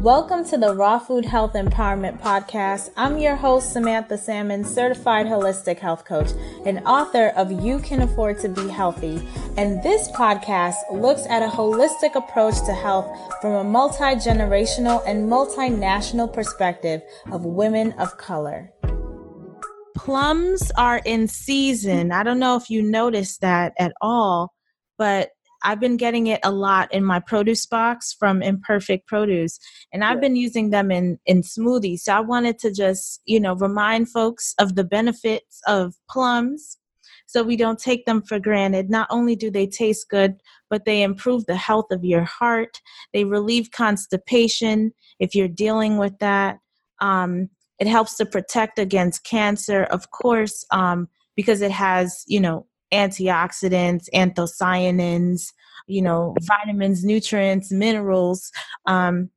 Welcome 0.00 0.46
to 0.46 0.56
the 0.56 0.74
Raw 0.74 0.98
Food 0.98 1.26
Health 1.26 1.52
Empowerment 1.52 2.22
Podcast. 2.22 2.88
I'm 2.96 3.18
your 3.18 3.36
host, 3.36 3.74
Samantha 3.74 4.16
Salmon, 4.16 4.64
certified 4.64 5.26
holistic 5.26 5.78
health 5.78 6.06
coach 6.06 6.30
and 6.64 6.78
author 6.86 7.34
of 7.36 7.52
You 7.52 7.80
Can 7.80 8.00
Afford 8.00 8.38
to 8.38 8.48
Be 8.48 8.66
Healthy. 8.66 9.20
And 9.58 9.82
this 9.82 10.10
podcast 10.12 10.76
looks 10.90 11.26
at 11.26 11.42
a 11.42 11.48
holistic 11.48 12.14
approach 12.14 12.54
to 12.64 12.72
health 12.72 13.14
from 13.42 13.52
a 13.52 13.62
multi 13.62 14.14
generational 14.14 15.02
and 15.06 15.28
multinational 15.28 16.32
perspective 16.32 17.02
of 17.30 17.44
women 17.44 17.92
of 17.98 18.16
color. 18.16 18.72
Plums 19.94 20.72
are 20.78 21.02
in 21.04 21.28
season. 21.28 22.10
I 22.10 22.22
don't 22.22 22.38
know 22.38 22.56
if 22.56 22.70
you 22.70 22.80
noticed 22.80 23.42
that 23.42 23.74
at 23.78 23.92
all, 24.00 24.54
but 24.96 25.28
I've 25.62 25.80
been 25.80 25.96
getting 25.96 26.26
it 26.26 26.40
a 26.42 26.50
lot 26.50 26.92
in 26.92 27.04
my 27.04 27.20
produce 27.20 27.66
box 27.66 28.12
from 28.12 28.42
Imperfect 28.42 29.06
Produce, 29.06 29.58
and 29.92 30.04
I've 30.04 30.16
yeah. 30.16 30.20
been 30.20 30.36
using 30.36 30.70
them 30.70 30.90
in 30.90 31.18
in 31.26 31.42
smoothies. 31.42 32.00
So 32.00 32.14
I 32.14 32.20
wanted 32.20 32.58
to 32.60 32.72
just 32.72 33.20
you 33.26 33.40
know 33.40 33.54
remind 33.54 34.08
folks 34.10 34.54
of 34.58 34.74
the 34.74 34.84
benefits 34.84 35.60
of 35.66 35.94
plums, 36.08 36.78
so 37.26 37.42
we 37.42 37.56
don't 37.56 37.78
take 37.78 38.06
them 38.06 38.22
for 38.22 38.38
granted. 38.38 38.90
Not 38.90 39.08
only 39.10 39.36
do 39.36 39.50
they 39.50 39.66
taste 39.66 40.08
good, 40.08 40.36
but 40.68 40.84
they 40.84 41.02
improve 41.02 41.46
the 41.46 41.56
health 41.56 41.90
of 41.90 42.04
your 42.04 42.24
heart. 42.24 42.80
They 43.12 43.24
relieve 43.24 43.70
constipation 43.70 44.92
if 45.18 45.34
you're 45.34 45.48
dealing 45.48 45.98
with 45.98 46.18
that. 46.18 46.58
Um, 47.00 47.50
it 47.78 47.86
helps 47.86 48.16
to 48.16 48.26
protect 48.26 48.78
against 48.78 49.24
cancer, 49.24 49.84
of 49.84 50.10
course, 50.10 50.64
um, 50.70 51.08
because 51.36 51.62
it 51.62 51.70
has 51.70 52.24
you 52.26 52.40
know 52.40 52.66
antioxidants, 52.92 54.08
anthocyanins, 54.14 55.52
you 55.86 56.02
know, 56.02 56.34
vitamins, 56.42 57.04
nutrients, 57.04 57.70
minerals. 57.70 58.50
Um, 58.86 59.30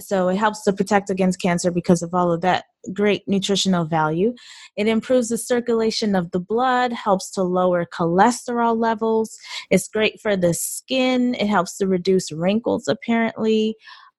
so 0.00 0.28
it 0.28 0.36
helps 0.36 0.62
to 0.64 0.72
protect 0.72 1.08
against 1.08 1.40
cancer 1.40 1.70
because 1.70 2.02
of 2.02 2.12
all 2.12 2.30
of 2.30 2.42
that 2.42 2.64
great 2.92 3.22
nutritional 3.26 3.84
value. 3.84 4.34
It 4.76 4.86
improves 4.86 5.28
the 5.28 5.38
circulation 5.38 6.14
of 6.14 6.30
the 6.30 6.40
blood, 6.40 6.92
helps 6.92 7.30
to 7.32 7.42
lower 7.42 7.86
cholesterol 7.86 8.76
levels. 8.76 9.36
It's 9.70 9.88
great 9.88 10.20
for 10.20 10.36
the 10.36 10.54
skin. 10.54 11.34
It 11.34 11.46
helps 11.46 11.76
to 11.78 11.86
reduce 11.86 12.30
wrinkles, 12.30 12.86
apparently. 12.86 13.76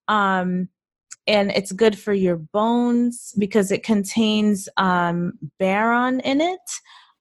Um, 0.08 0.68
and 1.26 1.50
it's 1.52 1.72
good 1.72 1.98
for 1.98 2.12
your 2.12 2.36
bones 2.36 3.32
because 3.38 3.70
it 3.70 3.84
contains 3.84 4.68
um, 4.76 5.34
boron 5.58 6.20
in 6.20 6.40
it, 6.40 6.60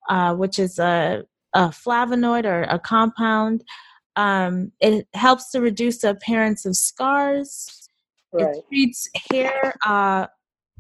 uh, 0.10 0.36
which 0.36 0.60
is 0.60 0.80
a, 0.80 1.24
a, 1.54 1.70
flavonoid 1.70 2.46
or 2.46 2.64
a 2.64 2.80
compound. 2.80 3.64
Um, 4.16 4.72
it 4.82 5.08
helps 5.14 5.52
to 5.52 5.62
reduce 5.62 6.00
the 6.00 6.10
appearance 6.10 6.66
of 6.66 6.76
scars. 6.76 7.90
Right. 8.34 8.56
It 8.56 8.66
treats 8.68 9.10
hair 9.32 9.74
uh, 9.86 10.28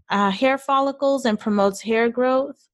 uh, 0.09 0.31
hair 0.31 0.57
follicles 0.57 1.25
and 1.25 1.39
promotes 1.39 1.81
hair 1.81 2.09
growth 2.09 2.67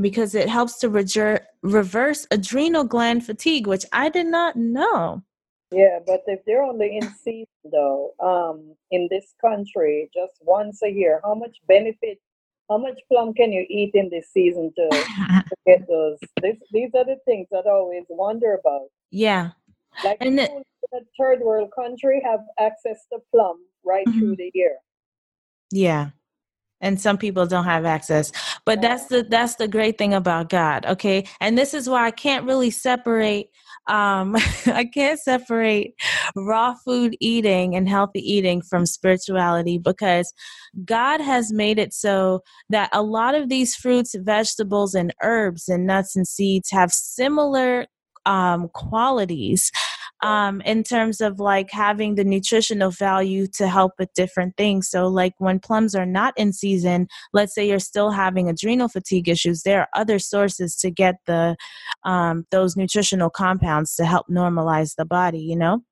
because 0.00 0.34
it 0.34 0.48
helps 0.48 0.78
to 0.78 0.88
reger- 0.88 1.46
reverse 1.62 2.26
adrenal 2.30 2.84
gland 2.84 3.24
fatigue, 3.24 3.66
which 3.66 3.84
I 3.92 4.08
did 4.08 4.26
not 4.26 4.56
know. 4.56 5.22
Yeah, 5.70 6.00
but 6.06 6.22
if 6.26 6.44
they're 6.44 6.62
only 6.62 6.98
in 6.98 7.08
season 7.14 7.46
though, 7.64 8.12
um, 8.20 8.74
in 8.90 9.08
this 9.10 9.34
country, 9.40 10.10
just 10.14 10.34
once 10.42 10.82
a 10.82 10.90
year, 10.90 11.20
how 11.24 11.34
much 11.34 11.56
benefit 11.66 12.18
how 12.72 12.78
much 12.78 13.00
plum 13.10 13.34
can 13.34 13.52
you 13.52 13.66
eat 13.68 13.90
in 13.94 14.08
this 14.08 14.28
season 14.32 14.72
to, 14.76 14.88
to 14.90 15.56
get 15.66 15.86
those? 15.88 16.18
This, 16.40 16.56
these 16.72 16.90
are 16.96 17.04
the 17.04 17.16
things 17.26 17.46
that 17.50 17.64
I 17.66 17.70
always 17.70 18.04
wonder 18.08 18.58
about. 18.58 18.88
Yeah. 19.10 19.50
Like 20.02 20.16
and 20.20 20.38
the, 20.38 20.50
in 20.50 20.62
a 20.94 21.00
third 21.20 21.40
world 21.40 21.70
country 21.76 22.22
have 22.24 22.40
access 22.58 23.04
to 23.12 23.18
plum 23.30 23.58
right 23.84 24.06
mm-hmm. 24.06 24.18
through 24.18 24.36
the 24.36 24.50
year. 24.54 24.76
Yeah. 25.70 26.10
And 26.80 26.98
some 27.00 27.18
people 27.18 27.46
don't 27.46 27.64
have 27.64 27.84
access. 27.84 28.32
But 28.64 28.82
yeah. 28.82 28.88
that's 28.88 29.06
the 29.06 29.22
that's 29.28 29.56
the 29.56 29.68
great 29.68 29.98
thing 29.98 30.14
about 30.14 30.48
God, 30.48 30.86
okay? 30.86 31.26
And 31.40 31.56
this 31.56 31.74
is 31.74 31.88
why 31.88 32.06
I 32.06 32.10
can't 32.10 32.46
really 32.46 32.70
separate 32.70 33.50
um, 33.88 34.36
I 34.66 34.88
can't 34.92 35.18
separate 35.18 35.94
raw 36.36 36.74
food 36.74 37.16
eating 37.20 37.74
and 37.74 37.88
healthy 37.88 38.20
eating 38.20 38.62
from 38.62 38.86
spirituality 38.86 39.78
because 39.78 40.32
God 40.84 41.20
has 41.20 41.52
made 41.52 41.78
it 41.78 41.92
so 41.92 42.42
that 42.70 42.90
a 42.92 43.02
lot 43.02 43.34
of 43.34 43.48
these 43.48 43.74
fruits, 43.74 44.14
vegetables, 44.18 44.94
and 44.94 45.14
herbs 45.22 45.68
and 45.68 45.86
nuts 45.86 46.16
and 46.16 46.26
seeds 46.26 46.70
have 46.70 46.92
similar 46.92 47.86
um, 48.24 48.68
qualities 48.68 49.70
um, 50.22 50.60
in 50.62 50.84
terms 50.84 51.20
of 51.20 51.40
like 51.40 51.70
having 51.70 52.14
the 52.14 52.24
nutritional 52.24 52.90
value 52.90 53.46
to 53.48 53.68
help 53.68 53.92
with 53.98 54.12
different 54.14 54.56
things. 54.56 54.88
So, 54.88 55.08
like 55.08 55.34
when 55.38 55.58
plums 55.58 55.94
are 55.94 56.06
not 56.06 56.32
in 56.36 56.52
season, 56.52 57.08
let's 57.32 57.54
say 57.54 57.68
you're 57.68 57.78
still 57.78 58.10
having 58.10 58.48
adrenal 58.48 58.88
fatigue 58.88 59.28
issues, 59.28 59.62
there 59.62 59.80
are 59.80 59.88
other 59.94 60.18
sources 60.18 60.76
to 60.76 60.90
get 60.90 61.16
the 61.26 61.56
um, 62.04 62.46
those 62.50 62.76
nutritional 62.76 63.30
compounds 63.30 63.96
to 63.96 64.04
help 64.04 64.28
normalize 64.28 64.94
the 64.96 65.04
body. 65.04 65.40
You 65.40 65.56
know. 65.56 65.82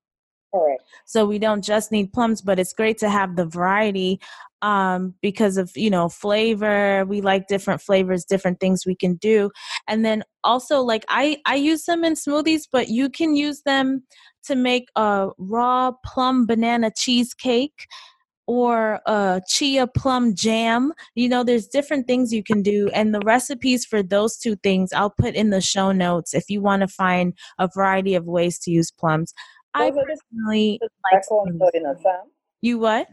All 0.53 0.67
right. 0.67 0.79
So 1.05 1.25
we 1.25 1.39
don't 1.39 1.63
just 1.63 1.91
need 1.91 2.11
plums, 2.11 2.41
but 2.41 2.59
it's 2.59 2.73
great 2.73 2.97
to 2.99 3.09
have 3.09 3.37
the 3.37 3.45
variety 3.45 4.19
um, 4.61 5.15
because 5.21 5.57
of 5.57 5.71
you 5.75 5.89
know 5.89 6.09
flavor. 6.09 7.05
We 7.05 7.21
like 7.21 7.47
different 7.47 7.81
flavors, 7.81 8.25
different 8.25 8.59
things 8.59 8.85
we 8.85 8.95
can 8.95 9.15
do, 9.15 9.51
and 9.87 10.05
then 10.05 10.23
also 10.43 10.81
like 10.81 11.05
I 11.09 11.37
I 11.45 11.55
use 11.55 11.85
them 11.85 12.03
in 12.03 12.13
smoothies, 12.13 12.67
but 12.71 12.89
you 12.89 13.09
can 13.09 13.35
use 13.35 13.61
them 13.63 14.03
to 14.45 14.55
make 14.55 14.87
a 14.95 15.29
raw 15.37 15.91
plum 16.05 16.45
banana 16.45 16.91
cheesecake 16.95 17.87
or 18.47 18.99
a 19.05 19.41
chia 19.47 19.87
plum 19.87 20.35
jam. 20.35 20.93
You 21.15 21.29
know, 21.29 21.43
there's 21.43 21.67
different 21.67 22.07
things 22.07 22.33
you 22.33 22.43
can 22.43 22.61
do, 22.61 22.89
and 22.93 23.13
the 23.13 23.21
recipes 23.21 23.85
for 23.85 24.03
those 24.03 24.37
two 24.37 24.55
things 24.57 24.91
I'll 24.93 25.13
put 25.17 25.35
in 25.35 25.49
the 25.51 25.61
show 25.61 25.91
notes 25.91 26.33
if 26.33 26.49
you 26.49 26.61
want 26.61 26.81
to 26.81 26.87
find 26.87 27.33
a 27.59 27.69
variety 27.73 28.15
of 28.15 28.25
ways 28.25 28.59
to 28.59 28.71
use 28.71 28.91
plums. 28.91 29.33
I 29.73 29.89
personally 29.91 30.79
like 30.81 31.23
you 32.61 32.77
what? 32.77 33.07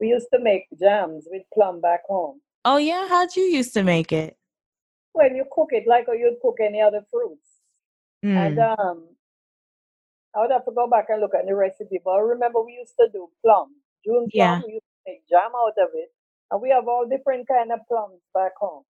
We 0.00 0.08
used 0.08 0.28
to 0.32 0.40
make 0.40 0.66
jams 0.78 1.26
with 1.30 1.42
plum 1.52 1.80
back 1.80 2.00
home. 2.08 2.40
Oh 2.64 2.78
yeah, 2.78 3.06
how'd 3.08 3.36
you 3.36 3.42
used 3.42 3.74
to 3.74 3.82
make 3.82 4.12
it? 4.12 4.36
When 5.12 5.36
you 5.36 5.44
cook 5.52 5.68
it 5.72 5.84
like 5.86 6.06
you'd 6.08 6.40
cook 6.40 6.56
any 6.60 6.80
other 6.80 7.04
fruits. 7.10 7.48
Mm. 8.24 8.36
And 8.36 8.58
um 8.58 9.08
I 10.34 10.40
would 10.40 10.52
have 10.52 10.64
to 10.64 10.72
go 10.72 10.88
back 10.88 11.06
and 11.08 11.20
look 11.20 11.34
at 11.34 11.46
the 11.46 11.54
recipe, 11.54 12.00
but 12.04 12.12
I 12.12 12.20
remember 12.20 12.62
we 12.62 12.72
used 12.72 12.94
to 13.00 13.08
do 13.12 13.28
plum. 13.44 13.74
June 14.04 14.28
plum, 14.30 14.30
yeah. 14.32 14.60
we 14.64 14.74
used 14.74 14.84
to 14.84 15.10
make 15.10 15.28
jam 15.28 15.50
out 15.56 15.74
of 15.82 15.90
it. 15.94 16.08
And 16.50 16.62
we 16.62 16.70
have 16.70 16.86
all 16.86 17.06
different 17.08 17.48
kind 17.48 17.72
of 17.72 17.80
plums 17.88 18.20
back 18.32 18.52
home. 18.58 18.84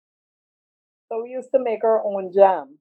So 1.10 1.24
we 1.24 1.30
used 1.30 1.50
to 1.54 1.60
make 1.60 1.84
our 1.84 2.04
own 2.04 2.34
jam. 2.34 2.80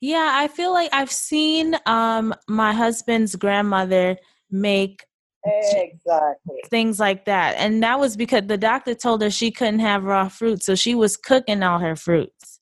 Yeah, 0.00 0.32
I 0.34 0.48
feel 0.48 0.72
like 0.72 0.90
I've 0.92 1.12
seen 1.12 1.76
um 1.86 2.34
my 2.48 2.72
husband's 2.72 3.36
grandmother 3.36 4.16
make 4.50 5.04
exactly 5.44 6.60
things 6.68 7.00
like 7.00 7.24
that. 7.24 7.56
And 7.56 7.82
that 7.82 7.98
was 7.98 8.16
because 8.16 8.42
the 8.46 8.58
doctor 8.58 8.94
told 8.94 9.22
her 9.22 9.30
she 9.30 9.50
couldn't 9.50 9.80
have 9.80 10.04
raw 10.04 10.28
fruit, 10.28 10.62
so 10.62 10.74
she 10.74 10.94
was 10.94 11.16
cooking 11.16 11.62
all 11.62 11.78
her 11.78 11.96
fruits. 11.96 12.60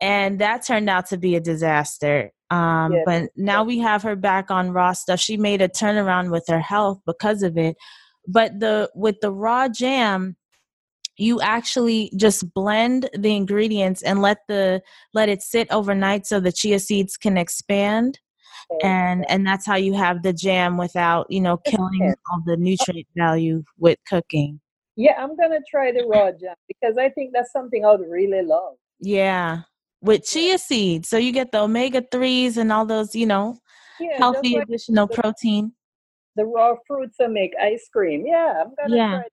And 0.00 0.40
that 0.40 0.66
turned 0.66 0.90
out 0.90 1.06
to 1.10 1.16
be 1.16 1.36
a 1.36 1.40
disaster. 1.40 2.32
Um, 2.50 2.92
yes. 2.92 3.02
But 3.06 3.30
now 3.36 3.62
we 3.62 3.78
have 3.78 4.02
her 4.02 4.16
back 4.16 4.50
on 4.50 4.72
raw 4.72 4.92
stuff. 4.92 5.20
She 5.20 5.36
made 5.36 5.62
a 5.62 5.68
turnaround 5.68 6.30
with 6.30 6.44
her 6.48 6.60
health 6.60 7.00
because 7.06 7.42
of 7.42 7.56
it. 7.56 7.76
But 8.26 8.58
the 8.60 8.90
with 8.94 9.20
the 9.20 9.32
raw 9.32 9.68
jam, 9.68 10.36
you 11.16 11.40
actually 11.40 12.12
just 12.16 12.52
blend 12.52 13.08
the 13.16 13.34
ingredients 13.34 14.02
and 14.02 14.20
let 14.20 14.38
the 14.48 14.82
let 15.14 15.28
it 15.28 15.42
sit 15.42 15.70
overnight 15.70 16.26
so 16.26 16.40
the 16.40 16.52
chia 16.52 16.78
seeds 16.78 17.16
can 17.16 17.38
expand 17.38 18.18
and 18.82 19.28
and 19.30 19.46
that's 19.46 19.66
how 19.66 19.76
you 19.76 19.94
have 19.94 20.22
the 20.22 20.32
jam 20.32 20.76
without 20.76 21.30
you 21.30 21.40
know 21.40 21.56
killing 21.58 22.14
all 22.30 22.42
the 22.46 22.56
nutrient 22.56 23.08
value 23.16 23.62
with 23.78 23.98
cooking. 24.06 24.60
Yeah 24.96 25.14
i'm 25.18 25.36
gonna 25.36 25.60
try 25.70 25.92
the 25.92 26.04
raw 26.04 26.30
jam 26.30 26.54
because 26.68 26.98
i 26.98 27.08
think 27.08 27.32
that's 27.32 27.52
something 27.52 27.84
i 27.84 27.90
would 27.90 28.08
really 28.08 28.42
love. 28.42 28.74
Yeah 29.00 29.62
with 30.02 30.24
chia 30.24 30.58
seeds. 30.58 31.08
So 31.08 31.16
you 31.16 31.30
get 31.30 31.52
the 31.52 31.60
omega-3s 31.60 32.56
and 32.56 32.72
all 32.72 32.84
those 32.84 33.14
you 33.14 33.26
know 33.26 33.58
yeah, 34.00 34.18
healthy 34.18 34.56
like 34.56 34.64
additional 34.64 35.06
the, 35.06 35.14
protein. 35.14 35.72
the 36.36 36.44
raw 36.44 36.74
fruits 36.86 37.16
that 37.18 37.30
make 37.30 37.52
ice 37.60 37.88
cream. 37.92 38.26
Yeah 38.26 38.62
i'm 38.64 38.72
gonna 38.78 38.96
yeah. 38.96 39.10
try 39.10 39.28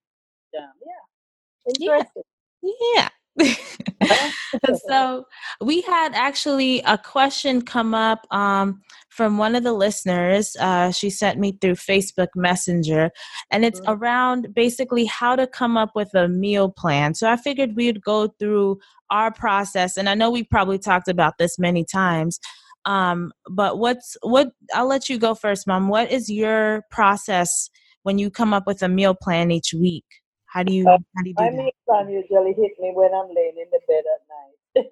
jam. 0.54 0.70
Yeah. 0.86 1.74
Interesting. 1.76 2.24
Yeah. 2.62 3.10
so 4.90 5.26
we 5.62 5.82
had 5.82 6.14
actually 6.14 6.82
a 6.82 6.98
question 6.98 7.62
come 7.62 7.94
up 7.94 8.26
um, 8.32 8.82
from 9.10 9.38
one 9.38 9.56
of 9.56 9.64
the 9.64 9.74
listeners. 9.74 10.56
Uh, 10.60 10.92
she 10.92 11.10
sent 11.10 11.40
me 11.40 11.58
through 11.60 11.76
Facebook 11.76 12.30
Messenger, 12.36 13.12
and 13.52 13.66
it's 13.66 13.80
mm-hmm. 13.82 13.92
around 13.92 14.54
basically 14.54 15.06
how 15.06 15.36
to 15.36 15.48
come 15.48 15.78
up 15.78 15.92
with 15.96 16.14
a 16.14 16.28
meal 16.28 16.70
plan. 16.70 17.14
So 17.14 17.30
I 17.30 17.38
figured 17.38 17.76
we'd 17.76 18.02
go 18.02 18.28
through 18.40 18.80
our 19.12 19.32
process, 19.32 19.98
and 19.98 20.10
I 20.10 20.16
know 20.16 20.30
we 20.30 20.44
probably 20.44 20.80
talked 20.80 21.08
about 21.08 21.38
this 21.38 21.58
many 21.60 21.86
times. 21.86 22.40
Um, 22.86 23.32
but 23.50 23.78
what's 23.78 24.18
what? 24.22 24.52
I'll 24.74 24.88
let 24.88 25.10
you 25.10 25.18
go 25.18 25.36
first, 25.36 25.68
Mom. 25.68 25.90
What 25.90 26.12
is 26.12 26.30
your 26.30 26.84
process 26.92 27.70
when 28.04 28.18
you 28.18 28.32
come 28.32 28.54
up 28.54 28.66
with 28.66 28.82
a 28.82 28.90
meal 28.90 29.16
plan 29.16 29.52
each 29.52 29.74
week? 29.74 30.06
How 30.52 30.64
do 30.64 30.74
you 30.74 30.88
uh, 30.88 30.98
how 31.16 31.24
do 31.24 31.30
you 31.30 31.36
do 31.36 31.44
my 31.44 31.52
that? 31.52 31.72
plan 31.86 32.10
usually 32.10 32.54
hit 32.54 32.74
me 32.80 32.92
when 32.94 33.14
I'm 33.14 33.30
laying 33.36 33.58
in 33.58 33.70
the 33.72 33.80
bed 33.88 34.04
at 34.16 34.84
night 34.84 34.92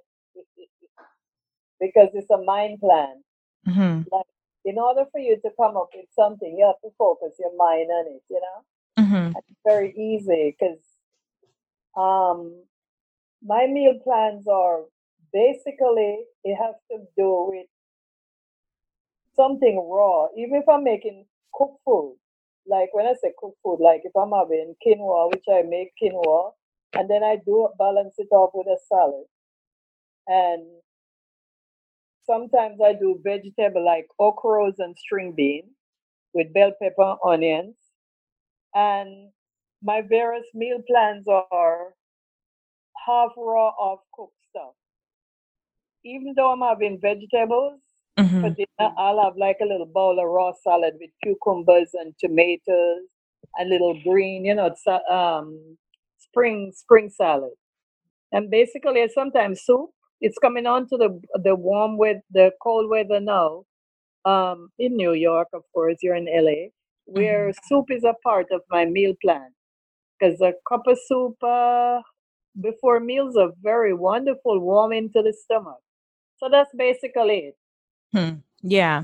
because 1.80 2.09
it's 2.13 2.30
a 2.30 2.38
mind 2.38 2.80
plan. 2.80 3.24
Mm-hmm. 3.68 4.04
Like 4.12 4.25
in 4.65 4.77
order 4.77 5.06
for 5.12 5.19
you 5.19 5.38
to 5.42 5.50
come 5.59 5.75
up 5.75 5.89
with 5.95 6.06
something, 6.15 6.56
you 6.57 6.65
have 6.65 6.80
to 6.83 6.95
focus 6.98 7.33
your 7.39 7.56
mind 7.57 7.89
on 7.89 8.06
it. 8.07 8.21
You 8.30 8.42
know, 8.42 9.04
mm-hmm. 9.04 9.38
it's 9.38 9.59
very 9.65 9.94
easy 9.95 10.56
because 10.59 10.80
um, 11.98 12.62
my 13.44 13.65
meal 13.65 14.00
plans 14.04 14.48
are 14.48 14.81
basically 15.33 16.19
it 16.44 16.56
has 16.56 16.75
to 16.92 17.00
do 17.18 17.50
with 17.50 17.68
something 19.36 19.88
raw. 19.89 20.27
Even 20.38 20.57
if 20.62 20.69
I'm 20.69 20.83
making 20.83 21.25
cooked 21.54 21.81
food, 21.83 22.18
like 22.69 22.94
when 22.94 23.06
I 23.06 23.14
say 23.22 23.34
cooked 23.40 23.58
food, 23.64 23.80
like 23.80 24.02
if 24.04 24.12
I'm 24.16 24.31
having 24.31 24.75
quinoa, 24.86 25.30
which 25.31 25.46
I 25.50 25.64
make 25.68 25.92
quinoa, 26.02 26.52
and 26.94 27.10
then 27.10 27.24
I 27.24 27.38
do 27.46 27.69
balance 27.78 28.16
it 28.18 28.28
off 28.31 28.52
with 28.54 28.68
a 28.68 28.78
salad. 28.88 29.25
And 30.28 30.66
sometimes 32.25 32.80
I 32.84 32.94
do 32.94 33.19
vegetable 33.24 33.86
like 33.86 34.08
okras 34.19 34.75
and 34.80 34.98
string 34.98 35.34
beans 35.36 35.72
with 36.34 36.54
bell 36.54 36.72
pepper, 36.81 37.16
onions. 37.25 37.75
And 38.75 39.30
my 39.81 40.02
various 40.02 40.46
meal 40.54 40.80
plans 40.88 41.25
are 41.28 41.94
half 43.06 43.31
raw, 43.38 43.72
half 43.80 44.00
cooked 44.14 44.34
stuff. 44.50 44.74
Even 46.04 46.34
though 46.36 46.52
I'm 46.52 46.62
having 46.62 47.00
vegetables, 47.02 47.80
Mm-hmm. 48.18 48.42
For 48.42 48.50
dinner, 48.50 48.94
I'll 48.98 49.24
have 49.24 49.38
like 49.38 49.58
a 49.62 49.66
little 49.66 49.86
bowl 49.86 50.19
of 50.19 50.28
raw 50.28 50.52
salad 50.64 50.96
with 51.00 51.12
cucumbers 51.24 51.90
and 51.94 52.14
tomatoes 52.19 53.04
and 53.58 53.69
little 53.69 54.00
green, 54.04 54.46
you 54.46 54.56
know, 54.56 54.74
um, 55.10 55.78
spring 56.18 56.72
spring 56.75 57.10
salad. 57.10 57.54
And 58.31 58.50
basically, 58.50 59.08
sometimes 59.14 59.62
soup. 59.64 59.92
It's 60.19 60.38
coming 60.40 60.66
on 60.66 60.88
to 60.90 60.98
the 60.98 61.22
the 61.44 61.56
warm 61.56 61.98
with 61.98 62.18
the 62.31 62.52
cold 62.62 62.90
weather 62.90 63.19
now. 63.19 63.64
Um, 64.25 64.69
in 64.78 64.98
New 64.98 65.14
York, 65.14 65.48
of 65.54 65.62
course, 65.74 65.98
you're 66.02 66.16
in 66.16 66.25
LA, 66.25 66.69
where 67.06 67.50
mm-hmm. 67.50 67.68
soup 67.68 67.86
is 67.90 68.04
a 68.04 68.16
part 68.24 68.48
of 68.52 68.62
my 68.69 68.84
meal 68.86 69.14
plan. 69.24 69.52
Because 70.19 70.42
a 70.42 70.54
cup 70.68 70.81
of 70.88 70.98
soup 71.08 71.36
uh, 71.44 72.02
before 72.60 73.00
meals 73.00 73.38
are 73.38 73.52
very 73.62 73.94
wonderful, 73.94 74.60
warm 74.60 74.92
into 74.92 75.22
the 75.22 75.34
stomach. 75.34 75.80
So 76.38 76.50
that's 76.52 76.72
basically 76.75 77.38
it. 77.50 77.56
Hmm. 78.13 78.36
Yeah. 78.62 79.04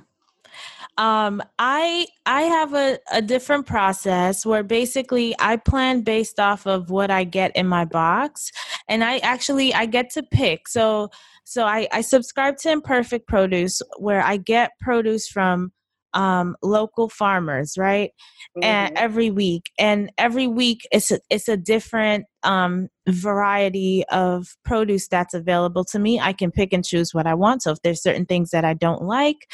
Um, 0.98 1.42
I 1.58 2.08
I 2.26 2.44
have 2.44 2.74
a, 2.74 3.00
a 3.12 3.22
different 3.22 3.66
process 3.66 4.46
where 4.46 4.64
basically 4.64 5.36
I 5.40 5.58
plan 5.58 6.02
based 6.02 6.40
off 6.40 6.68
of 6.68 6.92
what 6.92 7.10
I 7.10 7.24
get 7.24 7.56
in 7.56 7.68
my 7.68 7.86
box, 7.86 8.52
and 8.88 9.04
I 9.04 9.18
actually 9.20 9.74
I 9.74 9.88
get 9.88 10.12
to 10.12 10.24
pick. 10.24 10.68
So 10.68 11.10
so 11.44 11.66
I 11.66 11.88
I 11.92 12.02
subscribe 12.02 12.58
to 12.60 12.72
Imperfect 12.72 13.28
Produce 13.28 13.82
where 13.98 14.24
I 14.24 14.38
get 14.38 14.78
produce 14.80 15.28
from 15.28 15.72
um, 16.14 16.56
local 16.62 17.10
farmers, 17.10 17.78
right? 17.78 18.12
Mm-hmm. 18.58 18.64
And 18.64 18.98
every 18.98 19.32
week, 19.32 19.72
and 19.80 20.12
every 20.18 20.48
week 20.48 20.88
it's 20.92 21.12
a, 21.12 21.20
it's 21.30 21.48
a 21.48 21.58
different 21.58 22.26
um, 22.44 22.90
variety 23.08 24.04
of 24.12 24.48
produce 24.64 25.08
that's 25.08 25.34
available 25.34 25.84
to 25.86 26.00
me. 26.00 26.20
I 26.20 26.34
can 26.34 26.52
pick 26.52 26.74
and 26.74 26.86
choose 26.86 27.14
what 27.14 27.28
I 27.28 27.34
want. 27.34 27.64
So 27.64 27.72
if 27.72 27.82
there's 27.84 28.02
certain 28.02 28.26
things 28.26 28.52
that 28.52 28.66
I 28.66 28.74
don't 28.74 29.04
like, 29.04 29.48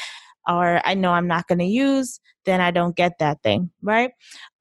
or 0.48 0.80
I 0.84 0.94
know 0.94 1.12
I'm 1.12 1.28
not 1.28 1.46
going 1.48 1.58
to 1.58 1.64
use, 1.64 2.18
then 2.46 2.60
I 2.60 2.70
don't 2.70 2.96
get 2.96 3.18
that 3.18 3.42
thing, 3.42 3.70
right? 3.82 4.10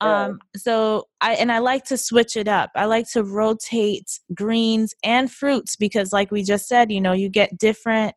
Yeah. 0.02 0.26
Um, 0.26 0.40
so 0.56 1.06
I 1.22 1.34
and 1.36 1.52
I 1.52 1.60
like 1.60 1.86
to 1.86 1.98
switch 1.98 2.36
it 2.36 2.48
up. 2.48 2.70
I 2.76 2.86
like 2.86 3.10
to 3.12 3.24
rotate 3.24 4.20
greens 4.34 4.94
and 5.04 5.32
fruits 5.32 5.76
because, 5.76 6.12
like 6.12 6.32
we 6.32 6.44
just 6.44 6.68
said, 6.68 6.92
you 6.92 7.02
know, 7.02 7.14
you 7.14 7.30
get 7.30 7.58
different 7.58 8.16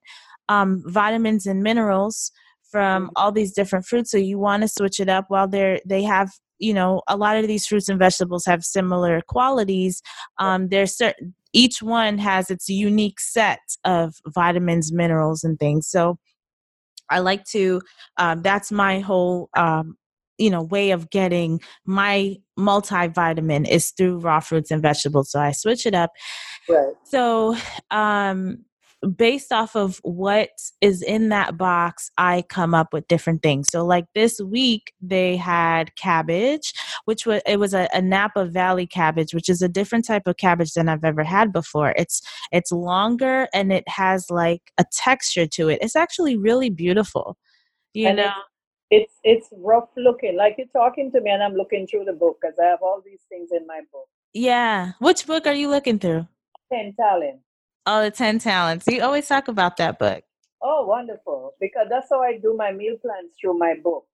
um, 0.48 0.82
vitamins 0.86 1.46
and 1.46 1.62
minerals 1.62 2.32
from 2.72 3.10
all 3.14 3.30
these 3.30 3.52
different 3.52 3.84
fruits 3.84 4.10
so 4.10 4.16
you 4.16 4.38
want 4.38 4.62
to 4.62 4.68
switch 4.68 4.98
it 4.98 5.08
up 5.08 5.26
while 5.28 5.46
they're 5.46 5.78
they 5.86 6.02
have 6.02 6.30
you 6.58 6.72
know 6.72 7.02
a 7.08 7.16
lot 7.16 7.36
of 7.36 7.46
these 7.46 7.66
fruits 7.66 7.88
and 7.88 7.98
vegetables 7.98 8.44
have 8.46 8.64
similar 8.64 9.20
qualities. 9.28 10.00
Um 10.38 10.68
there's 10.68 10.96
certain 10.96 11.34
each 11.52 11.82
one 11.82 12.16
has 12.18 12.50
its 12.50 12.68
unique 12.68 13.20
set 13.20 13.60
of 13.84 14.14
vitamins 14.26 14.90
minerals 14.92 15.44
and 15.44 15.58
things 15.58 15.86
so 15.86 16.18
i 17.10 17.18
like 17.18 17.44
to 17.44 17.80
um, 18.16 18.40
that's 18.42 18.72
my 18.72 19.00
whole 19.00 19.50
um, 19.56 19.96
you 20.38 20.50
know 20.50 20.62
way 20.62 20.90
of 20.92 21.10
getting 21.10 21.60
my 21.84 22.36
multivitamin 22.58 23.68
is 23.68 23.90
through 23.90 24.18
raw 24.18 24.40
fruits 24.40 24.70
and 24.70 24.82
vegetables 24.82 25.30
so 25.30 25.40
i 25.40 25.52
switch 25.52 25.84
it 25.86 25.94
up. 25.94 26.10
Right. 26.68 26.94
so 27.04 27.56
um 27.90 28.64
based 29.16 29.52
off 29.52 29.74
of 29.74 29.98
what 30.02 30.50
is 30.80 31.02
in 31.02 31.28
that 31.30 31.56
box, 31.56 32.10
I 32.18 32.44
come 32.48 32.74
up 32.74 32.92
with 32.92 33.08
different 33.08 33.42
things. 33.42 33.68
So, 33.70 33.84
like 33.84 34.06
this 34.14 34.40
week, 34.40 34.92
they 35.00 35.36
had 35.36 35.94
cabbage, 35.96 36.72
which 37.04 37.26
was 37.26 37.42
it 37.46 37.58
was 37.58 37.74
a, 37.74 37.88
a, 37.92 38.00
Napa 38.00 38.44
Valley 38.44 38.86
cabbage, 38.86 39.34
which 39.34 39.48
is 39.48 39.62
a 39.62 39.68
different 39.68 40.06
type 40.06 40.26
of 40.26 40.36
cabbage 40.36 40.72
than 40.74 40.88
I've 40.88 41.04
ever 41.04 41.24
had 41.24 41.52
before. 41.52 41.94
It's 41.96 42.22
it's 42.52 42.70
longer 42.72 43.48
and 43.52 43.72
it 43.72 43.84
has 43.88 44.30
like 44.30 44.72
a 44.78 44.84
texture 44.92 45.46
to 45.46 45.68
it. 45.68 45.78
It's 45.82 45.96
actually 45.96 46.36
really 46.36 46.70
beautiful. 46.70 47.36
You 47.94 48.08
and 48.08 48.16
know. 48.18 48.32
It's, 48.94 49.14
it's 49.24 49.48
rough 49.56 49.88
looking, 49.96 50.36
like 50.36 50.56
you're 50.58 50.66
talking 50.66 51.10
to 51.12 51.20
me, 51.22 51.30
and 51.30 51.42
I'm 51.42 51.54
looking 51.54 51.86
through 51.86 52.04
the 52.04 52.12
book 52.12 52.36
because 52.42 52.58
I 52.62 52.66
have 52.66 52.80
all 52.82 53.00
these 53.02 53.22
things 53.30 53.48
in 53.50 53.66
my 53.66 53.80
book. 53.90 54.06
Yeah. 54.34 54.92
Which 54.98 55.26
book 55.26 55.46
are 55.46 55.54
you 55.54 55.70
looking 55.70 55.98
through? 55.98 56.28
Ten 56.70 56.92
Talent. 57.00 57.40
Oh, 57.86 58.02
the 58.02 58.10
10 58.10 58.38
talents. 58.38 58.86
You 58.86 59.02
always 59.02 59.26
talk 59.26 59.48
about 59.48 59.76
that 59.78 59.98
book. 59.98 60.22
Oh, 60.62 60.86
wonderful. 60.86 61.54
Because 61.60 61.86
that's 61.90 62.08
how 62.10 62.22
I 62.22 62.38
do 62.38 62.54
my 62.56 62.72
meal 62.72 62.96
plans 63.02 63.32
through 63.40 63.58
my 63.58 63.74
book. 63.82 64.04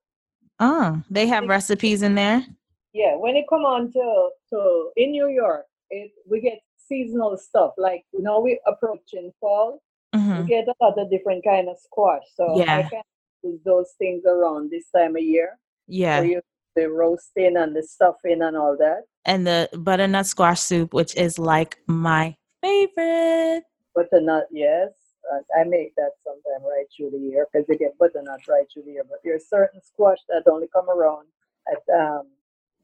Oh, 0.61 1.03
they 1.11 1.27
have 1.27 1.45
it, 1.45 1.49
recipes 1.49 2.03
in 2.03 2.15
there? 2.15 2.45
Yeah, 2.93 3.17
when 3.17 3.37
it 3.37 3.45
come 3.49 3.65
on 3.65 3.93
to, 3.93 4.29
to 4.51 4.91
in 4.97 5.13
New 5.13 5.29
York, 5.29 5.67
it, 5.91 6.11
we 6.29 6.41
get 6.41 6.59
seasonal 6.89 7.37
stuff. 7.37 7.73
Like, 7.77 8.05
you 8.13 8.23
know, 8.23 8.41
we 8.41 8.59
approach 8.67 9.11
in 9.13 9.31
fall, 9.41 9.83
mm-hmm. 10.15 10.43
we 10.43 10.49
get 10.49 10.67
a 10.67 10.75
lot 10.81 10.99
of 10.99 11.11
different 11.11 11.45
kind 11.45 11.69
of 11.69 11.77
squash. 11.79 12.23
So 12.35 12.59
yeah. 12.59 12.79
I 12.79 12.83
can 12.83 13.03
use 13.45 13.61
those 13.65 13.93
things 13.99 14.25
around 14.27 14.71
this 14.71 14.91
time 14.91 15.15
of 15.15 15.23
year. 15.23 15.59
Yeah. 15.87 16.23
you, 16.23 16.41
the 16.75 16.91
roasting 16.91 17.57
and 17.57 17.75
the 17.77 17.83
stuffing 17.83 18.43
and 18.43 18.57
all 18.57 18.77
that. 18.79 19.03
And 19.25 19.47
the 19.47 19.69
butternut 19.75 20.27
squash 20.27 20.61
soup, 20.61 20.95
which 20.95 21.15
is 21.17 21.39
like 21.39 21.79
my 21.87 22.35
favorite. 22.63 23.65
Butternut, 23.95 24.45
yes. 24.51 24.91
Uh, 25.33 25.41
I 25.61 25.65
make 25.65 25.95
that 25.97 26.13
sometime 26.25 26.67
right 26.67 26.87
through 26.97 27.11
the 27.11 27.19
year 27.19 27.47
because 27.53 27.69
you 27.69 27.77
get 27.77 27.99
butternut 27.99 28.41
right 28.49 28.65
through 28.73 28.85
the 28.85 28.93
year. 28.93 29.05
But 29.09 29.19
there's 29.25 29.49
certain 29.49 29.83
squash 29.83 30.19
that 30.29 30.45
only 30.51 30.69
come 30.73 30.89
around 30.89 31.27
at 31.71 31.83
um 31.95 32.29